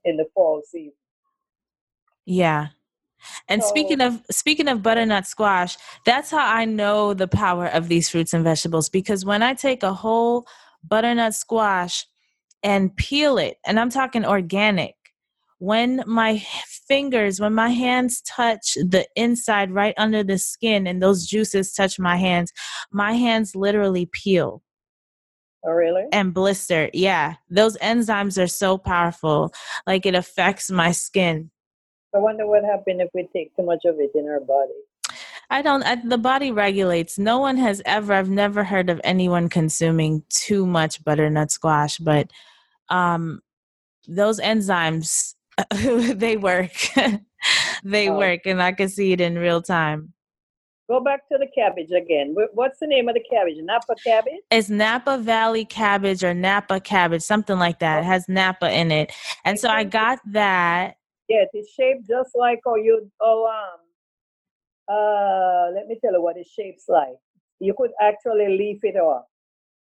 in 0.04 0.16
the 0.16 0.26
fall 0.34 0.62
season. 0.66 0.92
Yeah. 2.26 2.68
And 3.48 3.62
so, 3.62 3.68
speaking 3.68 4.00
of 4.00 4.22
speaking 4.30 4.68
of 4.68 4.82
butternut 4.82 5.26
squash, 5.26 5.76
that's 6.04 6.30
how 6.30 6.46
I 6.46 6.64
know 6.64 7.14
the 7.14 7.28
power 7.28 7.66
of 7.66 7.88
these 7.88 8.10
fruits 8.10 8.34
and 8.34 8.44
vegetables 8.44 8.88
because 8.88 9.24
when 9.24 9.42
I 9.42 9.54
take 9.54 9.82
a 9.82 9.94
whole 9.94 10.46
butternut 10.82 11.34
squash 11.34 12.06
and 12.62 12.94
peel 12.96 13.38
it, 13.38 13.58
and 13.66 13.78
I'm 13.78 13.90
talking 13.90 14.24
organic, 14.24 14.94
when 15.64 16.04
my 16.06 16.38
fingers, 16.86 17.40
when 17.40 17.54
my 17.54 17.70
hands 17.70 18.20
touch 18.22 18.74
the 18.74 19.06
inside 19.16 19.70
right 19.70 19.94
under 19.96 20.22
the 20.22 20.36
skin 20.36 20.86
and 20.86 21.02
those 21.02 21.26
juices 21.26 21.72
touch 21.72 21.98
my 21.98 22.16
hands, 22.16 22.52
my 22.92 23.12
hands 23.14 23.56
literally 23.56 24.04
peel. 24.12 24.62
Oh, 25.64 25.70
really? 25.70 26.04
And 26.12 26.34
blister. 26.34 26.90
Yeah. 26.92 27.36
Those 27.48 27.78
enzymes 27.78 28.40
are 28.40 28.46
so 28.46 28.76
powerful. 28.76 29.54
Like 29.86 30.04
it 30.04 30.14
affects 30.14 30.70
my 30.70 30.92
skin. 30.92 31.50
I 32.14 32.18
wonder 32.18 32.46
what 32.46 32.62
happens 32.62 33.00
if 33.00 33.08
we 33.14 33.26
take 33.32 33.56
too 33.56 33.64
much 33.64 33.86
of 33.86 33.94
it 33.98 34.10
in 34.14 34.28
our 34.28 34.40
body. 34.40 35.16
I 35.48 35.62
don't, 35.62 35.82
I, 35.82 35.96
the 35.96 36.18
body 36.18 36.50
regulates. 36.50 37.18
No 37.18 37.38
one 37.38 37.56
has 37.56 37.80
ever, 37.86 38.12
I've 38.12 38.28
never 38.28 38.64
heard 38.64 38.90
of 38.90 39.00
anyone 39.02 39.48
consuming 39.48 40.24
too 40.28 40.66
much 40.66 41.02
butternut 41.02 41.50
squash, 41.50 41.96
but 41.96 42.30
um, 42.90 43.40
those 44.06 44.38
enzymes 44.40 45.34
they 46.14 46.36
work. 46.36 46.72
they 47.84 48.08
oh. 48.08 48.18
work, 48.18 48.40
and 48.46 48.62
I 48.62 48.72
can 48.72 48.88
see 48.88 49.12
it 49.12 49.20
in 49.20 49.38
real 49.38 49.62
time. 49.62 50.14
Go 50.88 51.02
back 51.02 51.26
to 51.32 51.38
the 51.38 51.46
cabbage 51.54 51.90
again. 51.92 52.34
What's 52.52 52.78
the 52.78 52.86
name 52.86 53.08
of 53.08 53.14
the 53.14 53.24
cabbage? 53.30 53.56
Napa 53.60 53.94
cabbage? 54.04 54.42
It's 54.50 54.68
Napa 54.68 55.16
Valley 55.16 55.64
cabbage 55.64 56.22
or 56.22 56.34
Napa 56.34 56.78
cabbage, 56.78 57.22
something 57.22 57.58
like 57.58 57.78
that. 57.78 57.96
Oh. 57.96 58.00
It 58.00 58.04
has 58.04 58.28
Napa 58.28 58.70
in 58.70 58.90
it. 58.90 59.10
And 59.44 59.58
so 59.58 59.70
I 59.70 59.84
got 59.84 60.18
that. 60.32 60.96
Yes, 61.28 61.48
it's 61.54 61.72
shaped 61.72 62.06
just 62.06 62.30
like 62.34 62.60
oh 62.66 62.76
you 62.76 63.10
oh 63.22 63.46
um 63.46 64.94
uh 64.94 65.74
let 65.74 65.86
me 65.86 65.96
tell 66.04 66.12
you 66.12 66.22
what 66.22 66.36
it 66.36 66.46
shapes 66.46 66.84
like. 66.86 67.16
You 67.60 67.74
could 67.78 67.92
actually 68.02 68.58
leaf 68.58 68.80
it 68.82 68.96
off. 68.96 69.24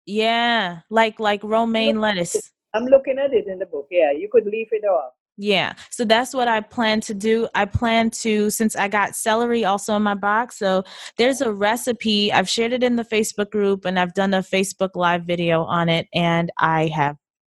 Yeah, 0.06 0.78
like 0.88 1.20
like 1.20 1.42
romaine 1.44 2.00
lettuce. 2.00 2.52
I'm 2.72 2.86
looking 2.86 3.18
at 3.18 3.34
it 3.34 3.48
in 3.48 3.58
the 3.58 3.66
book. 3.66 3.88
Yeah, 3.90 4.12
you 4.12 4.30
could 4.32 4.46
leave 4.46 4.68
it 4.70 4.86
off. 4.86 5.12
Yeah. 5.38 5.74
So 5.90 6.04
that's 6.04 6.32
what 6.34 6.48
I 6.48 6.60
plan 6.60 7.00
to 7.02 7.14
do. 7.14 7.46
I 7.54 7.66
plan 7.66 8.10
to, 8.10 8.48
since 8.48 8.74
I 8.74 8.88
got 8.88 9.14
celery 9.14 9.64
also 9.64 9.94
in 9.94 10.02
my 10.02 10.14
box. 10.14 10.58
So 10.58 10.84
there's 11.18 11.42
a 11.42 11.52
recipe. 11.52 12.32
I've 12.32 12.48
shared 12.48 12.72
it 12.72 12.82
in 12.82 12.96
the 12.96 13.04
Facebook 13.04 13.50
group 13.50 13.84
and 13.84 13.98
I've 13.98 14.14
done 14.14 14.32
a 14.32 14.38
Facebook 14.38 14.90
live 14.94 15.24
video 15.24 15.64
on 15.64 15.88
it. 15.90 16.08
And 16.14 16.50
I 16.56 16.86
have 16.86 17.16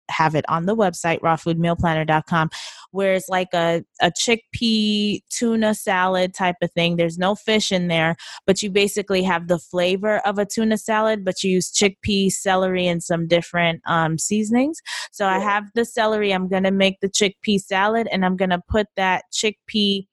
have 0.09 0.35
it 0.35 0.45
on 0.49 0.65
the 0.65 0.75
website 0.75 1.19
rawfoodmealplanner.com 1.21 2.49
where 2.91 3.13
it's 3.13 3.29
like 3.29 3.49
a, 3.53 3.83
a 4.01 4.11
chickpea 4.11 5.19
tuna 5.29 5.75
salad 5.75 6.33
type 6.33 6.55
of 6.61 6.71
thing. 6.71 6.95
There's 6.95 7.17
no 7.17 7.35
fish 7.35 7.71
in 7.71 7.87
there 7.87 8.15
but 8.45 8.61
you 8.61 8.69
basically 8.69 9.23
have 9.23 9.47
the 9.47 9.59
flavor 9.59 10.19
of 10.19 10.37
a 10.37 10.45
tuna 10.45 10.77
salad 10.77 11.23
but 11.23 11.43
you 11.43 11.51
use 11.51 11.71
chickpea 11.71 12.31
celery 12.31 12.87
and 12.87 13.03
some 13.03 13.27
different 13.27 13.81
um, 13.87 14.17
seasonings. 14.17 14.79
So 15.11 15.25
i 15.25 15.39
have 15.39 15.65
the 15.75 15.85
celery 15.85 16.31
i'm 16.31 16.47
going 16.47 16.63
to 16.63 16.71
make 16.71 16.99
the 17.01 17.09
chickpea 17.09 17.59
salad 17.59 18.07
and 18.11 18.25
i'm 18.25 18.35
going 18.35 18.49
to 18.49 18.61
put 18.69 18.87
that 18.95 19.23
chickpea 19.33 20.05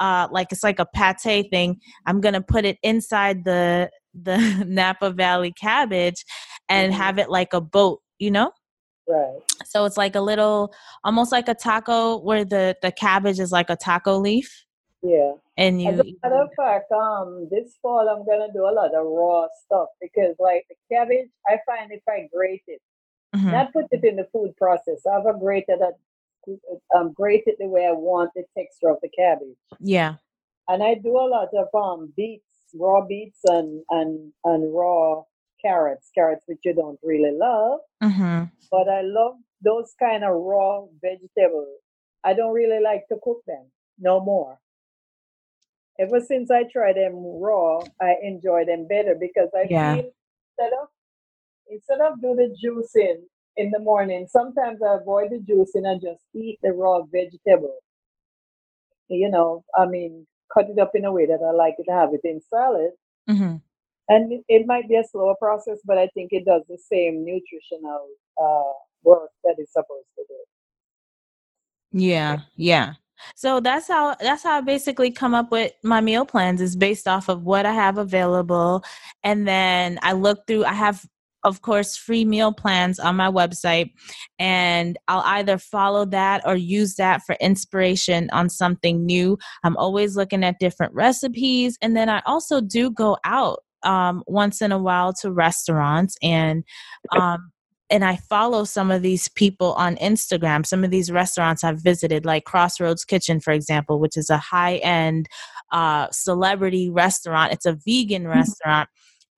uh, 0.00 0.28
like 0.30 0.52
it's 0.52 0.62
like 0.62 0.78
a 0.78 0.86
pate 0.86 1.50
thing. 1.50 1.80
I'm 2.06 2.20
going 2.20 2.34
to 2.34 2.40
put 2.40 2.64
it 2.64 2.78
inside 2.82 3.44
the 3.44 3.90
the 4.20 4.64
napa 4.66 5.10
valley 5.10 5.52
cabbage 5.52 6.24
and 6.68 6.92
mm-hmm. 6.92 7.00
have 7.00 7.18
it 7.18 7.28
like 7.30 7.52
a 7.52 7.60
boat 7.60 8.00
you 8.18 8.30
know 8.30 8.50
Right. 9.08 9.38
So 9.64 9.86
it's 9.86 9.96
like 9.96 10.14
a 10.14 10.20
little, 10.20 10.74
almost 11.02 11.32
like 11.32 11.48
a 11.48 11.54
taco, 11.54 12.18
where 12.18 12.44
the 12.44 12.76
the 12.82 12.92
cabbage 12.92 13.40
is 13.40 13.50
like 13.50 13.70
a 13.70 13.76
taco 13.76 14.18
leaf. 14.18 14.66
Yeah. 15.02 15.32
And 15.56 15.80
you. 15.80 15.90
As 15.90 16.00
a 16.00 16.04
matter 16.22 16.42
of 16.42 16.50
fact, 16.56 16.92
um, 16.92 17.48
this 17.50 17.78
fall 17.80 18.08
I'm 18.08 18.26
gonna 18.26 18.52
do 18.52 18.64
a 18.64 18.74
lot 18.74 18.94
of 18.94 19.06
raw 19.06 19.46
stuff 19.64 19.88
because, 20.00 20.34
like 20.38 20.66
the 20.68 20.76
cabbage, 20.94 21.28
I 21.46 21.56
find 21.66 21.90
if 21.90 22.02
I 22.08 22.28
grate 22.34 22.64
it, 22.66 22.82
mm-hmm. 23.34 23.50
not 23.50 23.72
put 23.72 23.86
it 23.90 24.04
in 24.04 24.16
the 24.16 24.28
food 24.32 24.56
process, 24.56 25.00
I've 25.10 25.26
a 25.26 25.38
grated 25.38 25.80
that 25.80 25.94
um, 26.96 27.12
grate 27.12 27.44
it 27.46 27.56
the 27.58 27.66
way 27.66 27.86
I 27.86 27.92
want 27.92 28.30
the 28.34 28.44
texture 28.56 28.88
of 28.90 28.98
the 29.02 29.08
cabbage. 29.08 29.56
Yeah. 29.80 30.14
And 30.68 30.82
I 30.82 30.94
do 30.94 31.16
a 31.16 31.28
lot 31.28 31.48
of 31.54 31.68
um 31.74 32.12
beets, 32.16 32.44
raw 32.74 33.04
beets, 33.06 33.40
and 33.44 33.82
and 33.90 34.32
and 34.44 34.74
raw 34.74 35.22
carrots, 35.60 36.10
carrots 36.14 36.42
which 36.46 36.58
you 36.64 36.74
don't 36.74 36.98
really 37.02 37.32
love. 37.32 37.80
Mm-hmm. 38.02 38.44
But 38.70 38.88
I 38.88 39.02
love 39.02 39.36
those 39.62 39.94
kind 39.98 40.24
of 40.24 40.34
raw 40.34 40.84
vegetables. 41.02 41.80
I 42.24 42.34
don't 42.34 42.52
really 42.52 42.82
like 42.82 43.06
to 43.08 43.16
cook 43.22 43.42
them 43.46 43.70
no 43.98 44.20
more. 44.20 44.58
Ever 45.98 46.20
since 46.20 46.50
I 46.50 46.64
tried 46.72 46.96
them 46.96 47.14
raw, 47.16 47.80
I 48.00 48.14
enjoy 48.22 48.64
them 48.64 48.86
better 48.86 49.16
because 49.18 49.48
I 49.54 49.66
yeah. 49.68 49.94
feel 49.94 50.10
instead 50.58 50.72
of 50.80 50.88
instead 51.70 52.00
of 52.00 52.20
do 52.20 52.34
the 52.36 52.54
juicing 52.62 53.22
in 53.56 53.70
the 53.70 53.80
morning, 53.80 54.26
sometimes 54.30 54.80
I 54.82 54.94
avoid 54.94 55.30
the 55.30 55.38
juicing 55.38 55.86
and 55.86 56.00
just 56.00 56.22
eat 56.34 56.58
the 56.62 56.72
raw 56.72 57.00
vegetable. 57.02 57.78
You 59.08 59.30
know, 59.30 59.64
I 59.76 59.86
mean, 59.86 60.26
cut 60.52 60.66
it 60.68 60.78
up 60.78 60.92
in 60.94 61.04
a 61.04 61.12
way 61.12 61.26
that 61.26 61.40
I 61.42 61.52
like 61.52 61.74
to 61.84 61.92
have 61.92 62.10
it 62.12 62.20
in 62.24 62.40
salad. 62.48 62.90
Mm-hmm 63.28 63.56
and 64.08 64.42
it 64.48 64.66
might 64.66 64.88
be 64.88 64.96
a 64.96 65.04
slower 65.04 65.34
process, 65.38 65.78
but 65.84 65.98
I 65.98 66.08
think 66.14 66.30
it 66.32 66.44
does 66.44 66.62
the 66.68 66.78
same 66.78 67.24
nutritional 67.24 68.08
uh, 68.40 68.72
work 69.02 69.30
that 69.44 69.56
it's 69.58 69.72
supposed 69.72 70.08
to 70.16 70.24
do. 70.28 72.00
Yeah, 72.00 72.40
yeah. 72.56 72.94
So 73.34 73.60
that's 73.60 73.88
how 73.88 74.14
that's 74.20 74.44
how 74.44 74.58
I 74.58 74.60
basically 74.60 75.10
come 75.10 75.34
up 75.34 75.50
with 75.50 75.72
my 75.82 76.00
meal 76.00 76.24
plans 76.24 76.60
is 76.60 76.76
based 76.76 77.08
off 77.08 77.28
of 77.28 77.42
what 77.42 77.66
I 77.66 77.72
have 77.72 77.98
available, 77.98 78.84
and 79.24 79.46
then 79.46 79.98
I 80.02 80.12
look 80.12 80.46
through. 80.46 80.64
I 80.64 80.72
have 80.72 81.04
of 81.44 81.62
course, 81.62 81.96
free 81.96 82.24
meal 82.24 82.52
plans 82.52 82.98
on 82.98 83.16
my 83.16 83.30
website. 83.30 83.92
And 84.38 84.98
I'll 85.06 85.22
either 85.24 85.56
follow 85.56 86.04
that 86.06 86.42
or 86.44 86.56
use 86.56 86.96
that 86.96 87.22
for 87.24 87.36
inspiration 87.40 88.28
on 88.32 88.48
something 88.48 89.06
new. 89.06 89.38
I'm 89.62 89.76
always 89.76 90.16
looking 90.16 90.42
at 90.44 90.58
different 90.58 90.92
recipes. 90.94 91.78
And 91.80 91.96
then 91.96 92.08
I 92.08 92.22
also 92.26 92.60
do 92.60 92.90
go 92.90 93.18
out 93.24 93.60
um, 93.82 94.22
once 94.26 94.60
in 94.60 94.72
a 94.72 94.78
while 94.78 95.12
to 95.12 95.30
restaurants 95.30 96.16
and 96.22 96.64
um, 97.16 97.50
and 97.90 98.04
I 98.04 98.16
follow 98.16 98.64
some 98.64 98.90
of 98.90 99.02
these 99.02 99.28
people 99.28 99.72
on 99.74 99.96
Instagram. 99.96 100.66
Some 100.66 100.84
of 100.84 100.90
these 100.90 101.10
restaurants 101.10 101.64
I've 101.64 101.80
visited, 101.80 102.26
like 102.26 102.44
Crossroads 102.44 103.04
Kitchen, 103.04 103.40
for 103.40 103.52
example, 103.52 103.98
which 103.98 104.16
is 104.16 104.30
a 104.30 104.36
high 104.36 104.76
end 104.76 105.28
uh, 105.72 106.08
celebrity 106.10 106.90
restaurant. 106.90 107.52
It's 107.52 107.66
a 107.66 107.78
vegan 107.86 108.24
mm-hmm. 108.24 108.32
restaurant, 108.32 108.88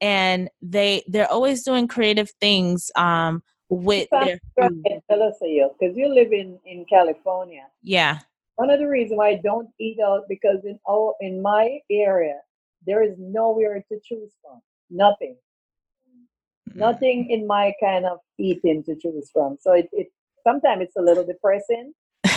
and 0.00 0.48
they 0.60 1.04
they're 1.06 1.30
always 1.30 1.62
doing 1.62 1.86
creative 1.86 2.30
things 2.40 2.90
um, 2.96 3.42
with 3.68 4.08
their 4.10 4.40
food. 4.60 4.82
Tell 5.08 5.22
us 5.22 5.36
because 5.40 5.96
you 5.96 6.12
live 6.12 6.32
in 6.32 6.58
in 6.66 6.84
California. 6.86 7.66
Yeah. 7.82 8.18
One 8.56 8.70
of 8.70 8.78
the 8.78 8.88
reasons 8.88 9.16
why 9.16 9.28
I 9.28 9.40
don't 9.42 9.70
eat 9.78 9.98
out 10.04 10.24
because 10.28 10.58
in 10.64 10.78
oh 10.86 11.14
in 11.20 11.40
my 11.40 11.78
area 11.90 12.40
there 12.86 13.02
is 13.02 13.14
nowhere 13.18 13.84
to 13.90 13.98
choose 14.04 14.32
from. 14.42 14.60
Nothing. 14.90 15.36
Mm-hmm. 16.68 16.78
Nothing 16.78 17.30
in 17.30 17.46
my 17.46 17.72
kind 17.82 18.06
of 18.06 18.18
eating 18.38 18.82
to 18.84 18.96
choose 18.96 19.30
from. 19.32 19.56
So 19.60 19.72
it, 19.72 19.88
it 19.92 20.08
sometimes 20.46 20.82
it's 20.82 20.96
a 20.96 21.02
little 21.02 21.24
depressing 21.24 21.92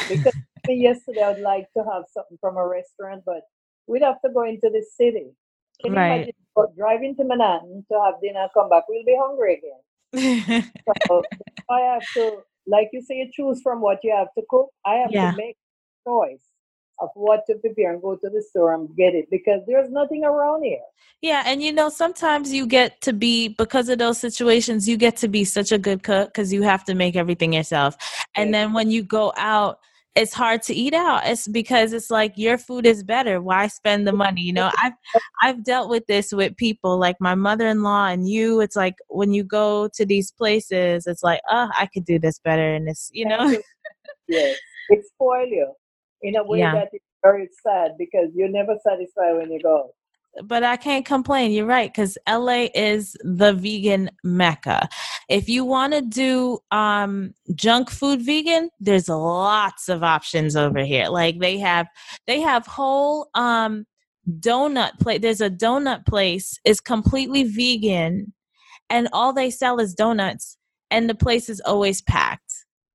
because 0.09 0.35
yesterday 0.67 1.23
I'd 1.23 1.39
like 1.39 1.67
to 1.77 1.83
have 1.91 2.03
something 2.13 2.38
from 2.39 2.57
a 2.57 2.67
restaurant, 2.67 3.23
but 3.25 3.41
we'd 3.88 4.03
have 4.03 4.21
to 4.25 4.31
go 4.33 4.43
into 4.43 4.69
the 4.69 4.85
city. 4.97 5.31
Can 5.83 5.93
right. 5.93 6.05
imagine 6.05 6.33
driving 6.77 7.15
to 7.15 7.23
Manhattan 7.23 7.85
to 7.91 8.01
have 8.03 8.15
dinner, 8.21 8.47
come 8.53 8.69
back, 8.69 8.83
we'll 8.88 9.03
be 9.03 9.17
hungry 9.19 9.59
again. 9.59 10.71
so 11.07 11.23
I 11.69 11.79
have 11.79 12.03
to, 12.13 12.38
like 12.67 12.89
you 12.93 13.01
say, 13.01 13.15
you 13.15 13.29
choose 13.33 13.62
from 13.62 13.81
what 13.81 14.00
you 14.03 14.13
have 14.15 14.27
to 14.38 14.43
cook. 14.50 14.69
I 14.85 14.95
have 14.95 15.12
yeah. 15.12 15.31
to 15.31 15.38
make 15.38 15.57
choice 16.05 16.52
of 17.03 17.10
what 17.15 17.45
to 17.48 17.55
prepare 17.55 17.91
and 17.91 18.01
go 18.01 18.15
to 18.15 18.29
the 18.29 18.41
store 18.41 18.74
and 18.74 18.95
get 18.95 19.13
it 19.13 19.27
because 19.29 19.62
there's 19.67 19.89
nothing 19.89 20.24
around 20.24 20.63
here. 20.63 20.79
Yeah, 21.22 21.43
and 21.45 21.62
you 21.62 21.74
know, 21.74 21.89
sometimes 21.89 22.53
you 22.53 22.65
get 22.65 23.01
to 23.01 23.13
be 23.13 23.50
because 23.50 23.89
of 23.89 24.00
those 24.00 24.17
situations, 24.17 24.88
you 24.88 24.95
get 24.95 25.17
to 25.17 25.27
be 25.27 25.43
such 25.43 25.72
a 25.72 25.77
good 25.77 26.03
cook 26.03 26.29
because 26.29 26.53
you 26.53 26.62
have 26.62 26.86
to 26.86 26.95
make 26.95 27.15
everything 27.15 27.53
yourself. 27.53 27.98
And 28.36 28.53
then 28.53 28.74
when 28.74 28.89
you 28.89 29.03
go 29.03 29.33
out, 29.36 29.79
it's 30.15 30.33
hard 30.33 30.62
to 30.63 30.74
eat 30.74 30.93
out. 30.93 31.24
It's 31.25 31.48
because 31.48 31.91
it's 31.91 32.10
like 32.10 32.33
your 32.38 32.57
food 32.57 32.86
is 32.86 33.03
better. 33.03 33.41
Why 33.41 33.67
spend 33.67 34.07
the 34.07 34.13
money? 34.13 34.41
You 34.41 34.53
know, 34.53 34.72
I've 34.77 34.93
I've 35.41 35.63
dealt 35.63 35.89
with 35.89 36.05
this 36.07 36.31
with 36.31 36.55
people 36.55 36.98
like 36.98 37.17
my 37.19 37.36
mother-in-law 37.36 38.07
and 38.07 38.29
you. 38.29 38.62
It's 38.62 38.75
like 38.75 38.95
when 39.10 39.33
you 39.33 39.43
go 39.43 39.89
to 39.95 40.05
these 40.05 40.31
places, 40.31 41.07
it's 41.07 41.24
like, 41.24 41.41
oh, 41.50 41.69
I 41.77 41.88
could 41.88 42.05
do 42.05 42.19
this 42.19 42.39
better, 42.39 42.75
and 42.75 42.88
it's 42.88 43.10
you 43.12 43.25
know. 43.25 43.57
yes, 44.27 44.57
it 44.89 45.05
spoil 45.05 45.48
you 45.48 45.74
in 46.24 46.36
a 46.36 46.44
way 46.44 46.60
yeah. 46.60 46.74
that 46.74 46.89
is 46.94 47.01
very 47.24 47.50
sad 47.65 47.92
because 47.98 48.30
you're 48.34 48.50
never 48.50 48.75
satisfied 48.86 49.38
when 49.38 49.51
you 49.51 49.60
go. 49.62 49.94
But 50.44 50.63
I 50.63 50.77
can't 50.77 51.06
complain. 51.06 51.51
You're 51.51 51.68
right 51.68 51.92
because 51.92 52.18
LA 52.27 52.68
is 52.74 53.15
the 53.24 53.53
vegan 53.53 54.10
mecca. 54.24 54.89
If 55.30 55.48
you 55.48 55.63
want 55.63 55.94
to 55.94 56.01
do 56.01 56.58
um, 56.72 57.34
junk 57.53 57.92
food 57.92 58.22
vegan, 58.24 58.72
there's 58.80 59.10
lots 59.10 59.89
of 59.89 60.01
options 60.01 60.56
over 60.56 60.84
here. 60.84 61.08
Like 61.08 61.39
they 61.39 61.60
have, 61.60 61.88
they 62.25 62.42
have 62.42 62.65
whole 62.65 63.30
um, 63.36 63.86
donut 64.39 65.00
place. 65.00 65.20
There's 65.22 65.42
a 65.42 65.51
donut 65.51 66.08
place 66.08 66.60
is 66.65 66.82
completely 66.82 67.44
vegan, 67.44 68.34
and 68.89 69.08
all 69.13 69.34
they 69.34 69.51
sell 69.51 69.80
is 69.80 69.94
donuts, 69.94 70.58
and 70.89 71.08
the 71.08 71.15
place 71.15 71.48
is 71.48 71.62
always 71.62 72.01
packed 72.01 72.42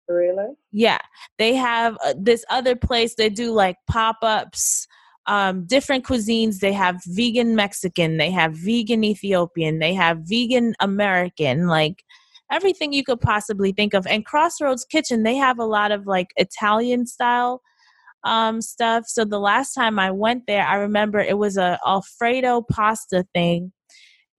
Really? 0.08 0.54
Yeah. 0.72 0.98
They 1.38 1.54
have 1.54 1.96
uh, 2.04 2.14
this 2.18 2.44
other 2.50 2.74
place, 2.76 3.14
they 3.14 3.28
do 3.28 3.52
like 3.52 3.76
pop 3.86 4.16
ups, 4.22 4.86
um, 5.26 5.66
different 5.66 6.04
cuisines. 6.04 6.60
They 6.60 6.72
have 6.72 7.00
vegan 7.06 7.54
Mexican, 7.54 8.16
they 8.16 8.30
have 8.30 8.54
vegan 8.54 9.04
Ethiopian, 9.04 9.78
they 9.78 9.94
have 9.94 10.20
vegan 10.24 10.74
American, 10.80 11.66
like 11.66 12.02
everything 12.50 12.92
you 12.92 13.04
could 13.04 13.20
possibly 13.20 13.72
think 13.72 13.92
of. 13.92 14.06
And 14.06 14.24
Crossroads 14.24 14.86
Kitchen, 14.86 15.22
they 15.22 15.36
have 15.36 15.58
a 15.58 15.66
lot 15.66 15.92
of 15.92 16.06
like 16.06 16.28
Italian 16.36 17.06
style 17.06 17.60
um 18.24 18.60
stuff 18.60 19.04
so 19.06 19.24
the 19.24 19.38
last 19.38 19.72
time 19.74 19.96
i 19.96 20.10
went 20.10 20.42
there 20.48 20.66
i 20.66 20.74
remember 20.74 21.20
it 21.20 21.38
was 21.38 21.56
a 21.56 21.78
alfredo 21.86 22.60
pasta 22.62 23.24
thing 23.32 23.72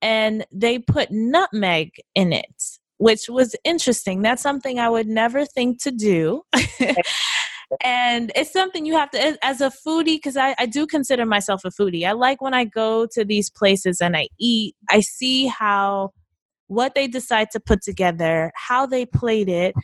and 0.02 0.44
they 0.52 0.78
put 0.78 1.10
nutmeg 1.10 1.90
in 2.14 2.30
it 2.30 2.62
which 3.00 3.30
was 3.30 3.56
interesting. 3.64 4.20
That's 4.20 4.42
something 4.42 4.78
I 4.78 4.90
would 4.90 5.08
never 5.08 5.46
think 5.46 5.82
to 5.84 5.90
do. 5.90 6.42
and 7.82 8.30
it's 8.34 8.52
something 8.52 8.84
you 8.84 8.94
have 8.94 9.10
to 9.12 9.38
as 9.42 9.62
a 9.62 9.70
foodie 9.70 10.16
because 10.16 10.36
I, 10.36 10.54
I 10.58 10.66
do 10.66 10.86
consider 10.86 11.24
myself 11.24 11.64
a 11.64 11.68
foodie 11.68 12.04
i 12.04 12.10
like 12.10 12.42
when 12.42 12.52
i 12.52 12.64
go 12.64 13.06
to 13.12 13.24
these 13.24 13.48
places 13.48 14.00
and 14.00 14.16
i 14.16 14.26
eat 14.40 14.74
i 14.88 14.98
see 14.98 15.46
how 15.46 16.10
what 16.66 16.96
they 16.96 17.06
decide 17.06 17.52
to 17.52 17.60
put 17.60 17.80
together 17.80 18.50
how 18.56 18.86
they 18.86 19.06
plate 19.06 19.48
it 19.48 19.76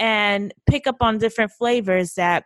and 0.00 0.52
pick 0.68 0.88
up 0.88 0.96
on 1.00 1.18
different 1.18 1.52
flavors 1.52 2.14
that 2.14 2.42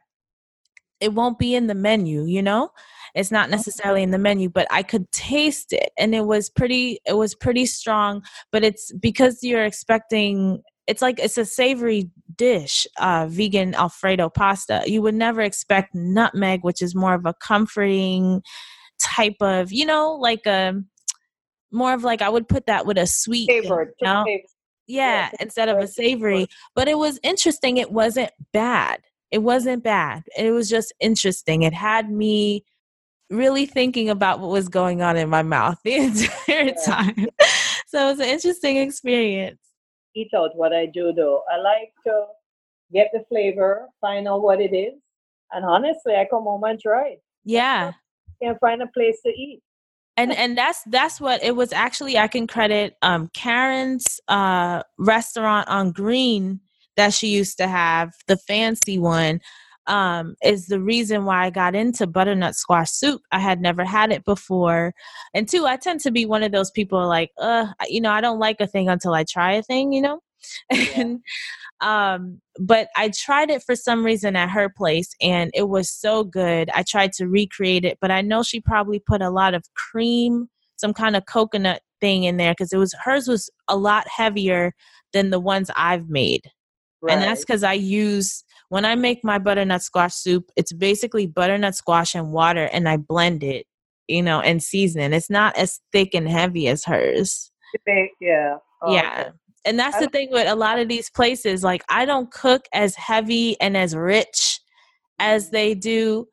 it 1.00 1.14
won't 1.14 1.38
be 1.38 1.54
in 1.54 1.68
the 1.68 1.74
menu 1.74 2.24
you 2.24 2.42
know 2.42 2.68
it's 3.14 3.30
not 3.30 3.50
necessarily 3.50 4.02
in 4.02 4.10
the 4.10 4.18
menu 4.18 4.48
but 4.48 4.66
i 4.70 4.82
could 4.82 5.10
taste 5.12 5.72
it 5.72 5.90
and 5.98 6.14
it 6.14 6.26
was 6.26 6.48
pretty 6.48 6.98
it 7.06 7.14
was 7.14 7.34
pretty 7.34 7.66
strong 7.66 8.22
but 8.50 8.64
it's 8.64 8.92
because 9.00 9.42
you're 9.42 9.64
expecting 9.64 10.62
it's 10.86 11.02
like 11.02 11.18
it's 11.20 11.38
a 11.38 11.44
savory 11.44 12.10
dish, 12.36 12.86
uh, 12.98 13.26
vegan 13.28 13.74
Alfredo 13.74 14.28
pasta. 14.28 14.82
You 14.86 15.02
would 15.02 15.14
never 15.14 15.40
expect 15.40 15.94
nutmeg, 15.94 16.64
which 16.64 16.82
is 16.82 16.94
more 16.94 17.14
of 17.14 17.24
a 17.26 17.34
comforting 17.34 18.42
type 18.98 19.36
of, 19.40 19.72
you 19.72 19.86
know, 19.86 20.12
like 20.14 20.46
a 20.46 20.70
um, 20.70 20.86
more 21.70 21.94
of 21.94 22.04
like 22.04 22.20
I 22.20 22.28
would 22.28 22.48
put 22.48 22.66
that 22.66 22.84
with 22.84 22.98
a 22.98 23.06
sweet 23.06 23.46
thing, 23.46 23.62
you 23.64 23.92
know? 24.02 24.24
yeah, 24.26 24.38
yeah, 24.86 25.30
instead 25.40 25.68
of 25.68 25.78
a 25.78 25.86
savory. 25.86 26.46
But 26.74 26.88
it 26.88 26.98
was 26.98 27.18
interesting. 27.22 27.78
It 27.78 27.92
wasn't 27.92 28.30
bad. 28.52 29.00
It 29.30 29.38
wasn't 29.38 29.82
bad. 29.82 30.24
It 30.36 30.50
was 30.50 30.68
just 30.68 30.92
interesting. 31.00 31.62
It 31.62 31.72
had 31.72 32.10
me 32.10 32.64
really 33.32 33.66
thinking 33.66 34.10
about 34.10 34.40
what 34.40 34.50
was 34.50 34.68
going 34.68 35.02
on 35.02 35.16
in 35.16 35.28
my 35.28 35.42
mouth 35.42 35.78
the 35.84 35.94
entire 35.94 36.28
yeah. 36.48 36.72
time. 36.84 37.26
so 37.86 38.06
it 38.06 38.10
was 38.10 38.20
an 38.20 38.26
interesting 38.26 38.76
experience. 38.76 39.58
Eat 40.14 40.28
out 40.36 40.50
what 40.54 40.72
I 40.72 40.86
do 40.86 41.12
though. 41.12 41.42
I 41.52 41.56
like 41.58 41.92
to 42.06 42.26
get 42.92 43.08
the 43.12 43.24
flavor, 43.28 43.88
find 44.00 44.28
out 44.28 44.42
what 44.42 44.60
it 44.60 44.74
is, 44.74 45.00
and 45.52 45.64
honestly, 45.64 46.14
I 46.14 46.26
come 46.30 46.44
home 46.44 46.64
and 46.64 46.78
try 46.78 47.08
it. 47.08 47.22
Yeah, 47.44 47.92
can't 48.42 48.58
find 48.60 48.82
a 48.82 48.86
place 48.88 49.18
to 49.24 49.30
eat. 49.30 49.62
And 50.18 50.32
and 50.32 50.58
that's 50.58 50.82
that's 50.86 51.20
what 51.20 51.42
it 51.42 51.56
was. 51.56 51.72
Actually, 51.72 52.18
I 52.18 52.28
can 52.28 52.46
credit 52.46 52.96
um, 53.00 53.30
Karen's 53.34 54.20
uh, 54.28 54.82
restaurant 54.98 55.68
on 55.68 55.92
Green 55.92 56.60
that 56.96 57.14
she 57.14 57.28
used 57.28 57.56
to 57.56 57.66
have, 57.66 58.12
the 58.26 58.36
fancy 58.36 58.98
one 58.98 59.40
um, 59.86 60.34
is 60.44 60.66
the 60.66 60.80
reason 60.80 61.24
why 61.24 61.44
I 61.46 61.50
got 61.50 61.74
into 61.74 62.06
butternut 62.06 62.54
squash 62.54 62.90
soup. 62.90 63.22
I 63.32 63.38
had 63.38 63.60
never 63.60 63.84
had 63.84 64.12
it 64.12 64.24
before. 64.24 64.94
And 65.34 65.48
two, 65.48 65.66
I 65.66 65.76
tend 65.76 66.00
to 66.00 66.10
be 66.10 66.26
one 66.26 66.42
of 66.42 66.52
those 66.52 66.70
people 66.70 67.06
like, 67.06 67.30
uh, 67.38 67.66
you 67.88 68.00
know, 68.00 68.10
I 68.10 68.20
don't 68.20 68.38
like 68.38 68.60
a 68.60 68.66
thing 68.66 68.88
until 68.88 69.14
I 69.14 69.24
try 69.24 69.52
a 69.52 69.62
thing, 69.62 69.92
you 69.92 70.02
know? 70.02 70.20
Yeah. 70.72 70.86
and 70.96 71.20
um, 71.82 72.40
but 72.58 72.88
I 72.96 73.10
tried 73.10 73.50
it 73.50 73.62
for 73.62 73.76
some 73.76 74.04
reason 74.04 74.36
at 74.36 74.50
her 74.50 74.68
place 74.68 75.10
and 75.20 75.50
it 75.54 75.68
was 75.68 75.90
so 75.90 76.24
good. 76.24 76.68
I 76.74 76.82
tried 76.82 77.12
to 77.14 77.26
recreate 77.26 77.84
it, 77.84 77.98
but 78.00 78.10
I 78.10 78.22
know 78.22 78.42
she 78.42 78.60
probably 78.60 79.00
put 79.00 79.22
a 79.22 79.30
lot 79.30 79.54
of 79.54 79.64
cream, 79.74 80.48
some 80.76 80.94
kind 80.94 81.16
of 81.16 81.26
coconut 81.26 81.82
thing 82.00 82.24
in 82.24 82.36
there 82.36 82.52
because 82.52 82.72
it 82.72 82.76
was 82.76 82.94
hers 83.04 83.28
was 83.28 83.50
a 83.68 83.76
lot 83.76 84.06
heavier 84.08 84.74
than 85.12 85.30
the 85.30 85.40
ones 85.40 85.70
I've 85.76 86.08
made. 86.08 86.50
Right. 87.00 87.14
And 87.14 87.22
that's 87.22 87.40
because 87.40 87.64
I 87.64 87.72
use 87.72 88.44
when 88.72 88.86
I 88.86 88.94
make 88.94 89.22
my 89.22 89.36
butternut 89.36 89.82
squash 89.82 90.14
soup, 90.14 90.50
it's 90.56 90.72
basically 90.72 91.26
butternut 91.26 91.74
squash 91.74 92.14
and 92.14 92.32
water 92.32 92.70
and 92.72 92.88
I 92.88 92.96
blend 92.96 93.44
it, 93.44 93.66
you 94.08 94.22
know, 94.22 94.40
and 94.40 94.62
season. 94.62 95.02
It. 95.02 95.12
It's 95.12 95.28
not 95.28 95.54
as 95.58 95.80
thick 95.92 96.14
and 96.14 96.26
heavy 96.26 96.68
as 96.68 96.82
hers. 96.82 97.52
Yeah. 98.18 98.56
Oh, 98.80 98.94
yeah. 98.94 99.24
Okay. 99.26 99.30
And 99.66 99.78
that's 99.78 99.98
the 99.98 100.06
thing 100.06 100.30
with 100.32 100.48
a 100.48 100.54
lot 100.54 100.78
of 100.78 100.88
these 100.88 101.10
places. 101.10 101.62
Like, 101.62 101.84
I 101.90 102.06
don't 102.06 102.30
cook 102.30 102.64
as 102.72 102.94
heavy 102.94 103.60
and 103.60 103.76
as 103.76 103.94
rich 103.94 104.58
as 105.18 105.48
mm. 105.48 105.50
they 105.50 105.74
do 105.74 106.26